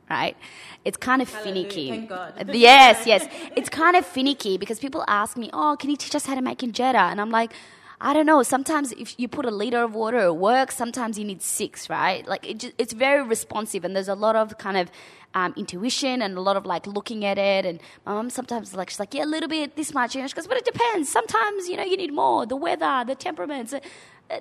right? 0.09 0.37
It's 0.85 0.95
kind 0.95 1.21
of 1.21 1.29
Hallelujah, 1.29 1.69
finicky. 1.69 1.89
Thank 1.89 2.09
God. 2.09 2.49
yes, 2.53 3.05
yes. 3.05 3.27
It's 3.57 3.67
kind 3.83 3.97
of 3.97 4.05
finicky 4.05 4.57
because 4.57 4.79
people 4.79 5.03
ask 5.05 5.35
me, 5.35 5.49
"Oh, 5.51 5.75
can 5.77 5.89
you 5.89 5.97
teach 5.97 6.15
us 6.15 6.25
how 6.25 6.35
to 6.35 6.41
make 6.41 6.59
injera?" 6.59 7.11
And 7.11 7.19
I'm 7.19 7.29
like, 7.29 7.51
I 7.99 8.13
don't 8.13 8.25
know. 8.25 8.41
Sometimes 8.41 8.93
if 8.93 9.19
you 9.19 9.27
put 9.27 9.45
a 9.45 9.51
liter 9.51 9.83
of 9.83 9.95
water, 9.95 10.19
it 10.19 10.35
works. 10.35 10.77
Sometimes 10.77 11.19
you 11.19 11.25
need 11.25 11.41
six, 11.41 11.89
right? 11.89 12.25
Like 12.25 12.47
it 12.47 12.59
just, 12.59 12.73
it's 12.77 12.93
very 12.93 13.21
responsive, 13.21 13.83
and 13.83 13.93
there's 13.97 14.07
a 14.07 14.15
lot 14.15 14.37
of 14.37 14.57
kind 14.57 14.77
of 14.77 14.89
um, 15.33 15.53
intuition 15.57 16.21
and 16.21 16.37
a 16.37 16.41
lot 16.41 16.57
of 16.57 16.65
like 16.65 16.87
looking 16.87 17.25
at 17.25 17.37
it. 17.37 17.65
And 17.65 17.79
my 18.05 18.13
mom 18.13 18.29
sometimes 18.29 18.73
like 18.73 18.89
she's 18.89 18.99
like, 18.99 19.13
yeah, 19.13 19.23
a 19.23 19.25
little 19.25 19.49
bit 19.49 19.75
this 19.75 19.93
much. 19.93 20.15
Know, 20.15 20.27
she 20.27 20.33
goes, 20.33 20.47
but 20.47 20.57
it 20.57 20.65
depends. 20.65 21.09
Sometimes 21.09 21.67
you 21.67 21.77
know 21.77 21.83
you 21.83 21.97
need 21.97 22.13
more. 22.13 22.45
The 22.45 22.55
weather, 22.55 23.03
the 23.05 23.15
temperaments. 23.15 23.73
Uh, 23.73 24.39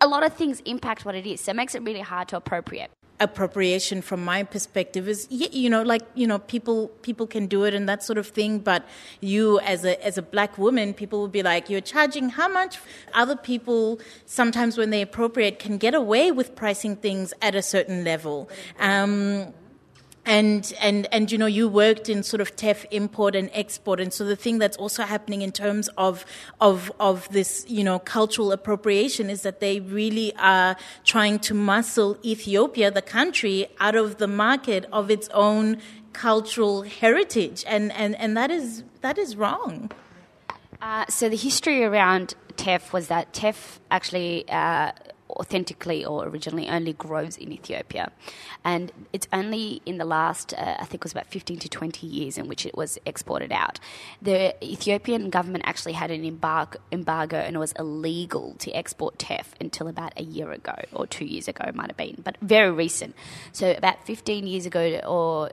a 0.00 0.06
lot 0.06 0.22
of 0.24 0.32
things 0.34 0.60
impact 0.60 1.04
what 1.04 1.16
it 1.16 1.26
is, 1.26 1.40
so 1.40 1.50
it 1.50 1.56
makes 1.56 1.74
it 1.74 1.82
really 1.82 2.00
hard 2.00 2.28
to 2.28 2.36
appropriate 2.36 2.90
appropriation 3.20 4.00
from 4.00 4.24
my 4.24 4.42
perspective 4.42 5.08
is 5.08 5.26
you 5.30 5.68
know 5.68 5.82
like 5.82 6.02
you 6.14 6.26
know 6.26 6.38
people 6.38 6.88
people 7.02 7.26
can 7.26 7.46
do 7.46 7.64
it 7.64 7.74
and 7.74 7.88
that 7.88 8.02
sort 8.02 8.16
of 8.16 8.28
thing 8.28 8.58
but 8.58 8.86
you 9.20 9.58
as 9.60 9.84
a 9.84 10.04
as 10.04 10.16
a 10.16 10.22
black 10.22 10.56
woman 10.56 10.94
people 10.94 11.18
will 11.18 11.28
be 11.28 11.42
like 11.42 11.68
you're 11.68 11.80
charging 11.80 12.28
how 12.28 12.48
much 12.48 12.78
other 13.14 13.34
people 13.36 13.98
sometimes 14.26 14.78
when 14.78 14.90
they 14.90 15.02
appropriate 15.02 15.58
can 15.58 15.78
get 15.78 15.94
away 15.94 16.30
with 16.30 16.54
pricing 16.54 16.94
things 16.94 17.34
at 17.42 17.54
a 17.54 17.62
certain 17.62 18.04
level 18.04 18.48
um, 18.78 19.52
and 20.28 20.74
and 20.78 21.08
and 21.10 21.32
you 21.32 21.38
know 21.38 21.46
you 21.46 21.66
worked 21.66 22.08
in 22.10 22.22
sort 22.22 22.42
of 22.42 22.54
teff 22.54 22.84
import 22.90 23.34
and 23.34 23.50
export. 23.54 23.98
And 23.98 24.12
so 24.12 24.24
the 24.24 24.36
thing 24.36 24.58
that's 24.58 24.76
also 24.76 25.02
happening 25.02 25.40
in 25.42 25.50
terms 25.50 25.88
of 25.96 26.24
of 26.60 26.92
of 27.00 27.28
this 27.30 27.64
you 27.66 27.82
know 27.82 27.98
cultural 27.98 28.52
appropriation 28.52 29.30
is 29.30 29.42
that 29.42 29.60
they 29.60 29.80
really 29.80 30.36
are 30.36 30.76
trying 31.04 31.38
to 31.40 31.54
muscle 31.54 32.18
Ethiopia 32.22 32.90
the 32.90 33.02
country 33.02 33.68
out 33.80 33.96
of 33.96 34.18
the 34.18 34.28
market 34.28 34.84
of 34.92 35.10
its 35.10 35.28
own 35.30 35.78
cultural 36.12 36.82
heritage. 36.82 37.64
And 37.66 37.90
and 37.92 38.14
and 38.16 38.36
that 38.36 38.50
is 38.50 38.84
that 39.00 39.16
is 39.16 39.34
wrong. 39.34 39.90
Uh, 40.82 41.06
so 41.08 41.28
the 41.28 41.36
history 41.36 41.82
around 41.82 42.34
teff 42.56 42.92
was 42.92 43.08
that 43.08 43.32
teff 43.32 43.80
actually 43.90 44.44
uh, 44.48 44.92
authentically 45.38 46.04
or 46.04 46.26
originally 46.26 46.68
only 46.68 46.92
grows 46.92 47.36
in 47.36 47.52
Ethiopia. 47.52 48.10
And 48.64 48.92
it's 49.12 49.28
only 49.32 49.80
in 49.86 49.98
the 49.98 50.04
last, 50.04 50.54
uh, 50.54 50.76
I 50.78 50.84
think 50.84 50.94
it 50.94 51.04
was 51.04 51.12
about 51.12 51.26
15 51.26 51.58
to 51.60 51.68
20 51.68 52.06
years 52.06 52.38
in 52.38 52.48
which 52.48 52.66
it 52.66 52.76
was 52.76 52.98
exported 53.06 53.52
out. 53.52 53.78
The 54.20 54.54
Ethiopian 54.64 55.30
government 55.30 55.64
actually 55.66 55.92
had 55.92 56.10
an 56.10 56.24
embargo, 56.24 56.78
embargo 56.92 57.36
and 57.36 57.56
it 57.56 57.58
was 57.58 57.72
illegal 57.78 58.54
to 58.58 58.70
export 58.72 59.18
teff 59.18 59.54
until 59.60 59.88
about 59.88 60.12
a 60.16 60.22
year 60.22 60.50
ago 60.52 60.74
or 60.92 61.06
two 61.06 61.24
years 61.24 61.48
ago, 61.48 61.64
it 61.66 61.74
might 61.74 61.88
have 61.88 61.96
been, 61.96 62.20
but 62.22 62.36
very 62.42 62.70
recent. 62.70 63.14
So 63.52 63.72
about 63.72 64.04
15 64.06 64.46
years 64.46 64.66
ago 64.66 65.00
or 65.06 65.50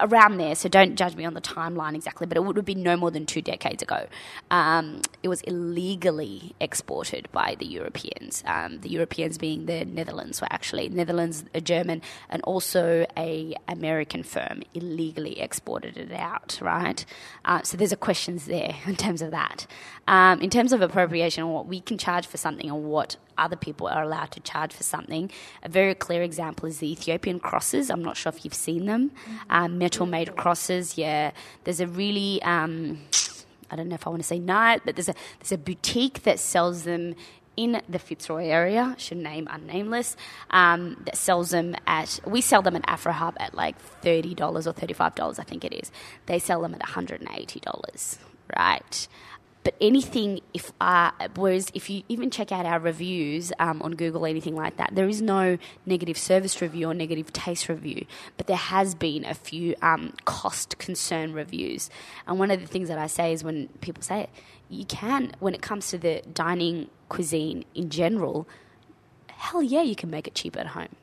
around 0.00 0.38
there, 0.38 0.54
so 0.54 0.68
don't 0.68 0.96
judge 0.96 1.16
me 1.16 1.24
on 1.24 1.34
the 1.34 1.40
timeline 1.40 1.94
exactly, 1.94 2.26
but 2.26 2.36
it 2.36 2.44
would 2.44 2.56
have 2.56 2.64
been 2.64 2.82
no 2.82 2.96
more 2.96 3.10
than 3.10 3.26
two 3.26 3.42
decades 3.42 3.82
ago. 3.82 4.06
Um, 4.50 5.00
it 5.22 5.28
was 5.28 5.40
illegally 5.42 6.54
exported 6.60 7.28
by 7.32 7.56
the 7.58 7.66
Europeans. 7.66 8.42
Um, 8.46 8.80
the 8.80 8.88
Europeans 8.88 9.38
being 9.38 9.66
the 9.66 9.84
Netherlands 9.84 10.40
were 10.40 10.48
actually 10.50 10.88
Netherlands, 10.88 11.44
a 11.54 11.60
German, 11.60 12.02
and 12.28 12.42
also 12.42 13.06
a 13.16 13.54
American 13.68 14.22
firm 14.22 14.62
illegally 14.74 15.40
exported 15.40 15.96
it 15.96 16.12
out. 16.12 16.58
Right. 16.60 17.04
Uh, 17.44 17.62
so 17.62 17.76
there's 17.76 17.92
a 17.92 17.96
questions 17.96 18.46
there 18.46 18.74
in 18.86 18.96
terms 18.96 19.22
of 19.22 19.30
that. 19.30 19.66
Um, 20.08 20.40
in 20.40 20.50
terms 20.50 20.72
of 20.72 20.82
appropriation, 20.82 21.48
what 21.48 21.66
we 21.66 21.80
can 21.80 21.98
charge 21.98 22.26
for 22.26 22.36
something 22.36 22.68
and 22.68 22.84
what 22.84 23.16
other 23.38 23.56
people 23.56 23.86
are 23.86 24.02
allowed 24.02 24.30
to 24.32 24.40
charge 24.40 24.72
for 24.72 24.82
something. 24.82 25.30
A 25.62 25.68
very 25.68 25.94
clear 25.94 26.22
example 26.22 26.68
is 26.68 26.78
the 26.78 26.90
Ethiopian 26.90 27.40
crosses. 27.40 27.90
I'm 27.90 28.02
not 28.02 28.16
sure 28.16 28.30
if 28.30 28.44
you've 28.44 28.54
seen 28.54 28.86
them. 28.86 29.10
Mm-hmm. 29.10 29.36
Um, 29.50 29.78
metal 29.78 30.06
made 30.06 30.36
crosses, 30.36 30.98
yeah. 30.98 31.32
There's 31.64 31.80
a 31.80 31.86
really, 31.86 32.42
um, 32.42 33.00
I 33.70 33.76
don't 33.76 33.88
know 33.88 33.94
if 33.94 34.06
I 34.06 34.10
want 34.10 34.22
to 34.22 34.26
say 34.26 34.38
night, 34.38 34.82
but 34.84 34.96
there's 34.96 35.08
a, 35.08 35.14
there's 35.38 35.52
a 35.52 35.58
boutique 35.58 36.22
that 36.22 36.38
sells 36.38 36.84
them 36.84 37.14
in 37.56 37.82
the 37.88 37.98
Fitzroy 37.98 38.46
area, 38.46 38.94
should 38.96 39.18
name 39.18 39.46
unnameless, 39.50 40.16
um, 40.50 40.96
that 41.04 41.16
sells 41.16 41.50
them 41.50 41.76
at, 41.86 42.18
we 42.24 42.40
sell 42.40 42.62
them 42.62 42.76
at 42.76 42.86
AfroHub 42.86 43.34
at 43.38 43.54
like 43.54 43.76
$30 44.02 44.40
or 44.40 44.72
$35, 44.72 45.38
I 45.38 45.42
think 45.42 45.64
it 45.64 45.74
is. 45.74 45.90
They 46.26 46.38
sell 46.38 46.62
them 46.62 46.74
at 46.74 46.80
$180, 46.80 48.18
right? 48.56 49.08
But 49.62 49.74
anything, 49.80 50.40
if 50.54 50.72
uh, 50.80 51.10
whereas 51.36 51.70
if 51.74 51.90
you 51.90 52.02
even 52.08 52.30
check 52.30 52.50
out 52.50 52.64
our 52.64 52.80
reviews 52.80 53.52
um, 53.58 53.82
on 53.82 53.92
Google, 53.92 54.24
anything 54.24 54.56
like 54.56 54.78
that, 54.78 54.94
there 54.94 55.08
is 55.08 55.20
no 55.20 55.58
negative 55.84 56.16
service 56.16 56.62
review 56.62 56.88
or 56.88 56.94
negative 56.94 57.30
taste 57.32 57.68
review, 57.68 58.06
but 58.38 58.46
there 58.46 58.56
has 58.56 58.94
been 58.94 59.24
a 59.26 59.34
few 59.34 59.74
um, 59.82 60.14
cost 60.24 60.78
concern 60.78 61.34
reviews. 61.34 61.90
And 62.26 62.38
one 62.38 62.50
of 62.50 62.60
the 62.60 62.66
things 62.66 62.88
that 62.88 62.98
I 62.98 63.06
say 63.06 63.34
is 63.34 63.44
when 63.44 63.68
people 63.82 64.02
say 64.02 64.22
it, 64.22 64.30
you 64.70 64.86
can, 64.86 65.32
when 65.40 65.52
it 65.54 65.60
comes 65.60 65.88
to 65.88 65.98
the 65.98 66.22
dining 66.32 66.88
cuisine 67.10 67.64
in 67.74 67.90
general, 67.90 68.48
hell 69.28 69.62
yeah, 69.62 69.82
you 69.82 69.96
can 69.96 70.10
make 70.10 70.26
it 70.26 70.34
cheap 70.34 70.56
at 70.56 70.68
home. 70.68 70.96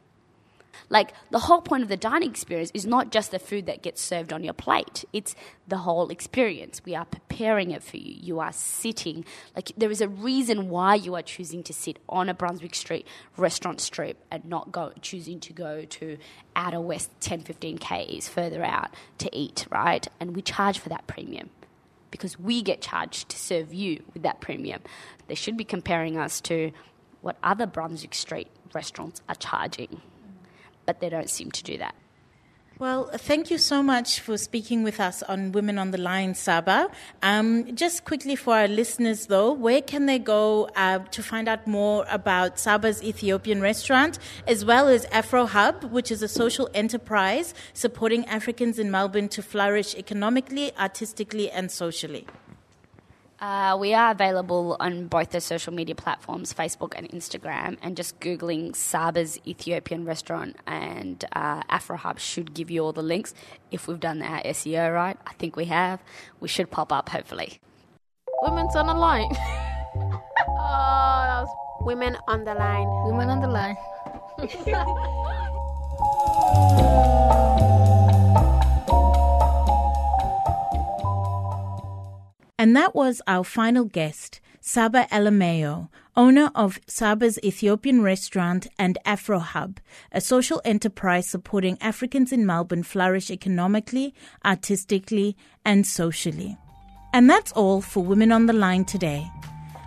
Like 0.89 1.13
the 1.31 1.39
whole 1.39 1.61
point 1.61 1.83
of 1.83 1.89
the 1.89 1.97
dining 1.97 2.29
experience 2.29 2.71
is 2.73 2.85
not 2.85 3.11
just 3.11 3.31
the 3.31 3.39
food 3.39 3.65
that 3.67 3.81
gets 3.81 4.01
served 4.01 4.31
on 4.33 4.43
your 4.43 4.53
plate. 4.53 5.05
It's 5.13 5.35
the 5.67 5.77
whole 5.79 6.09
experience. 6.09 6.81
We 6.85 6.95
are 6.95 7.05
preparing 7.05 7.71
it 7.71 7.83
for 7.83 7.97
you. 7.97 8.15
You 8.21 8.39
are 8.39 8.53
sitting. 8.53 9.25
Like 9.55 9.71
there 9.77 9.91
is 9.91 10.01
a 10.01 10.07
reason 10.07 10.69
why 10.69 10.95
you 10.95 11.15
are 11.15 11.21
choosing 11.21 11.63
to 11.63 11.73
sit 11.73 11.99
on 12.09 12.29
a 12.29 12.33
Brunswick 12.33 12.75
Street 12.75 13.07
restaurant 13.37 13.81
strip 13.81 14.23
and 14.31 14.45
not 14.45 14.71
go 14.71 14.91
choosing 15.01 15.39
to 15.41 15.53
go 15.53 15.85
to 15.85 16.17
outer 16.55 16.81
west 16.81 17.11
10 17.21 17.41
15 17.41 17.77
k's 17.77 18.27
further 18.27 18.63
out 18.63 18.89
to 19.19 19.29
eat, 19.35 19.67
right? 19.71 20.07
And 20.19 20.35
we 20.35 20.41
charge 20.41 20.79
for 20.79 20.89
that 20.89 21.07
premium. 21.07 21.49
because 22.11 22.39
we 22.39 22.61
get 22.61 22.81
charged 22.81 23.29
to 23.29 23.37
serve 23.37 23.73
you 23.73 24.01
with 24.13 24.23
that 24.23 24.41
premium. 24.41 24.81
They 25.27 25.35
should 25.35 25.57
be 25.57 25.63
comparing 25.65 26.17
us 26.17 26.41
to 26.41 26.71
what 27.21 27.37
other 27.43 27.65
Brunswick 27.67 28.13
Street 28.13 28.47
restaurants 28.73 29.21
are 29.27 29.35
charging, 29.35 30.01
but 30.87 30.99
they 30.99 31.09
don't 31.09 31.29
seem 31.29 31.51
to 31.51 31.63
do 31.63 31.77
that. 31.77 31.93
Well, 32.79 33.09
thank 33.11 33.49
you 33.49 33.57
so 33.57 33.81
much 33.81 34.19
for 34.19 34.37
speaking 34.37 34.83
with 34.83 34.99
us 34.99 35.23
on 35.23 35.51
Women 35.51 35.79
on 35.79 35.89
the 35.89 35.97
Line, 35.97 36.35
Saba. 36.35 36.91
Um, 37.23 37.75
just 37.75 38.05
quickly 38.05 38.35
for 38.35 38.53
our 38.53 38.67
listeners, 38.67 39.25
though, 39.25 39.51
where 39.51 39.81
can 39.81 40.05
they 40.05 40.19
go 40.19 40.69
uh, 40.75 40.99
to 40.99 41.23
find 41.23 41.47
out 41.47 41.65
more 41.65 42.05
about 42.07 42.59
Saba's 42.59 43.01
Ethiopian 43.01 43.61
restaurant, 43.61 44.19
as 44.45 44.63
well 44.63 44.87
as 44.87 45.05
Afro 45.05 45.47
Hub, 45.47 45.85
which 45.85 46.11
is 46.11 46.21
a 46.21 46.27
social 46.27 46.69
enterprise 46.75 47.55
supporting 47.73 48.25
Africans 48.27 48.77
in 48.77 48.91
Melbourne 48.91 49.29
to 49.29 49.41
flourish 49.41 49.95
economically, 49.95 50.71
artistically, 50.77 51.49
and 51.49 51.71
socially? 51.71 52.27
Uh, 53.39 53.77
we 53.79 53.93
are 53.93 54.11
available 54.11 54.75
on 54.79 55.05
both 55.07 55.29
the 55.29 55.39
social 55.39 55.71
media 55.71 55.93
platforms, 55.93 56.51
Facebook 56.53 56.93
and 56.95 57.07
Instagram, 57.11 57.77
and 57.83 57.95
just 57.95 58.19
Googling 58.19 58.75
Saba's 58.75 59.39
Ethiopian 59.45 60.05
restaurant 60.05 60.55
and 60.65 61.23
uh, 61.33 61.61
Afro 61.69 61.97
Hub 61.97 62.17
should 62.19 62.55
give 62.55 62.71
you 62.71 62.83
all 62.83 62.93
the 62.93 63.03
links. 63.03 63.35
If 63.69 63.87
we've 63.87 63.99
done 63.99 64.23
our 64.23 64.41
SEO 64.41 64.91
right, 64.93 65.17
I 65.27 65.33
think 65.33 65.55
we 65.55 65.65
have, 65.65 66.01
we 66.39 66.47
should 66.47 66.71
pop 66.71 66.91
up 66.91 67.09
hopefully. 67.09 67.59
Women's 68.41 68.75
on 68.75 68.87
the 68.87 68.95
line. 68.95 69.29
oh, 69.31 70.21
that 70.47 71.41
was 71.43 71.49
Women 71.81 72.17
on 72.27 72.43
the 72.43 72.55
line. 72.55 72.87
women 73.05 73.29
on 73.29 73.39
the 73.39 73.47
line. 73.47 73.77
And 82.67 82.75
that 82.75 82.93
was 82.93 83.21
our 83.27 83.45
final 83.45 83.85
guest, 83.85 84.41
Saba 84.59 85.07
Alameo, 85.09 85.87
owner 86.17 86.51
of 86.53 86.81
Saba's 86.85 87.39
Ethiopian 87.41 88.01
restaurant 88.01 88.67
and 88.77 88.97
Afro 89.05 89.39
Hub, 89.39 89.79
a 90.11 90.19
social 90.19 90.61
enterprise 90.65 91.29
supporting 91.29 91.77
Africans 91.79 92.33
in 92.33 92.45
Melbourne 92.45 92.83
flourish 92.83 93.31
economically, 93.31 94.13
artistically, 94.43 95.37
and 95.63 95.87
socially. 95.87 96.57
And 97.13 97.29
that's 97.29 97.53
all 97.53 97.79
for 97.79 98.03
Women 98.03 98.33
on 98.33 98.47
the 98.47 98.51
Line 98.51 98.83
today. 98.83 99.31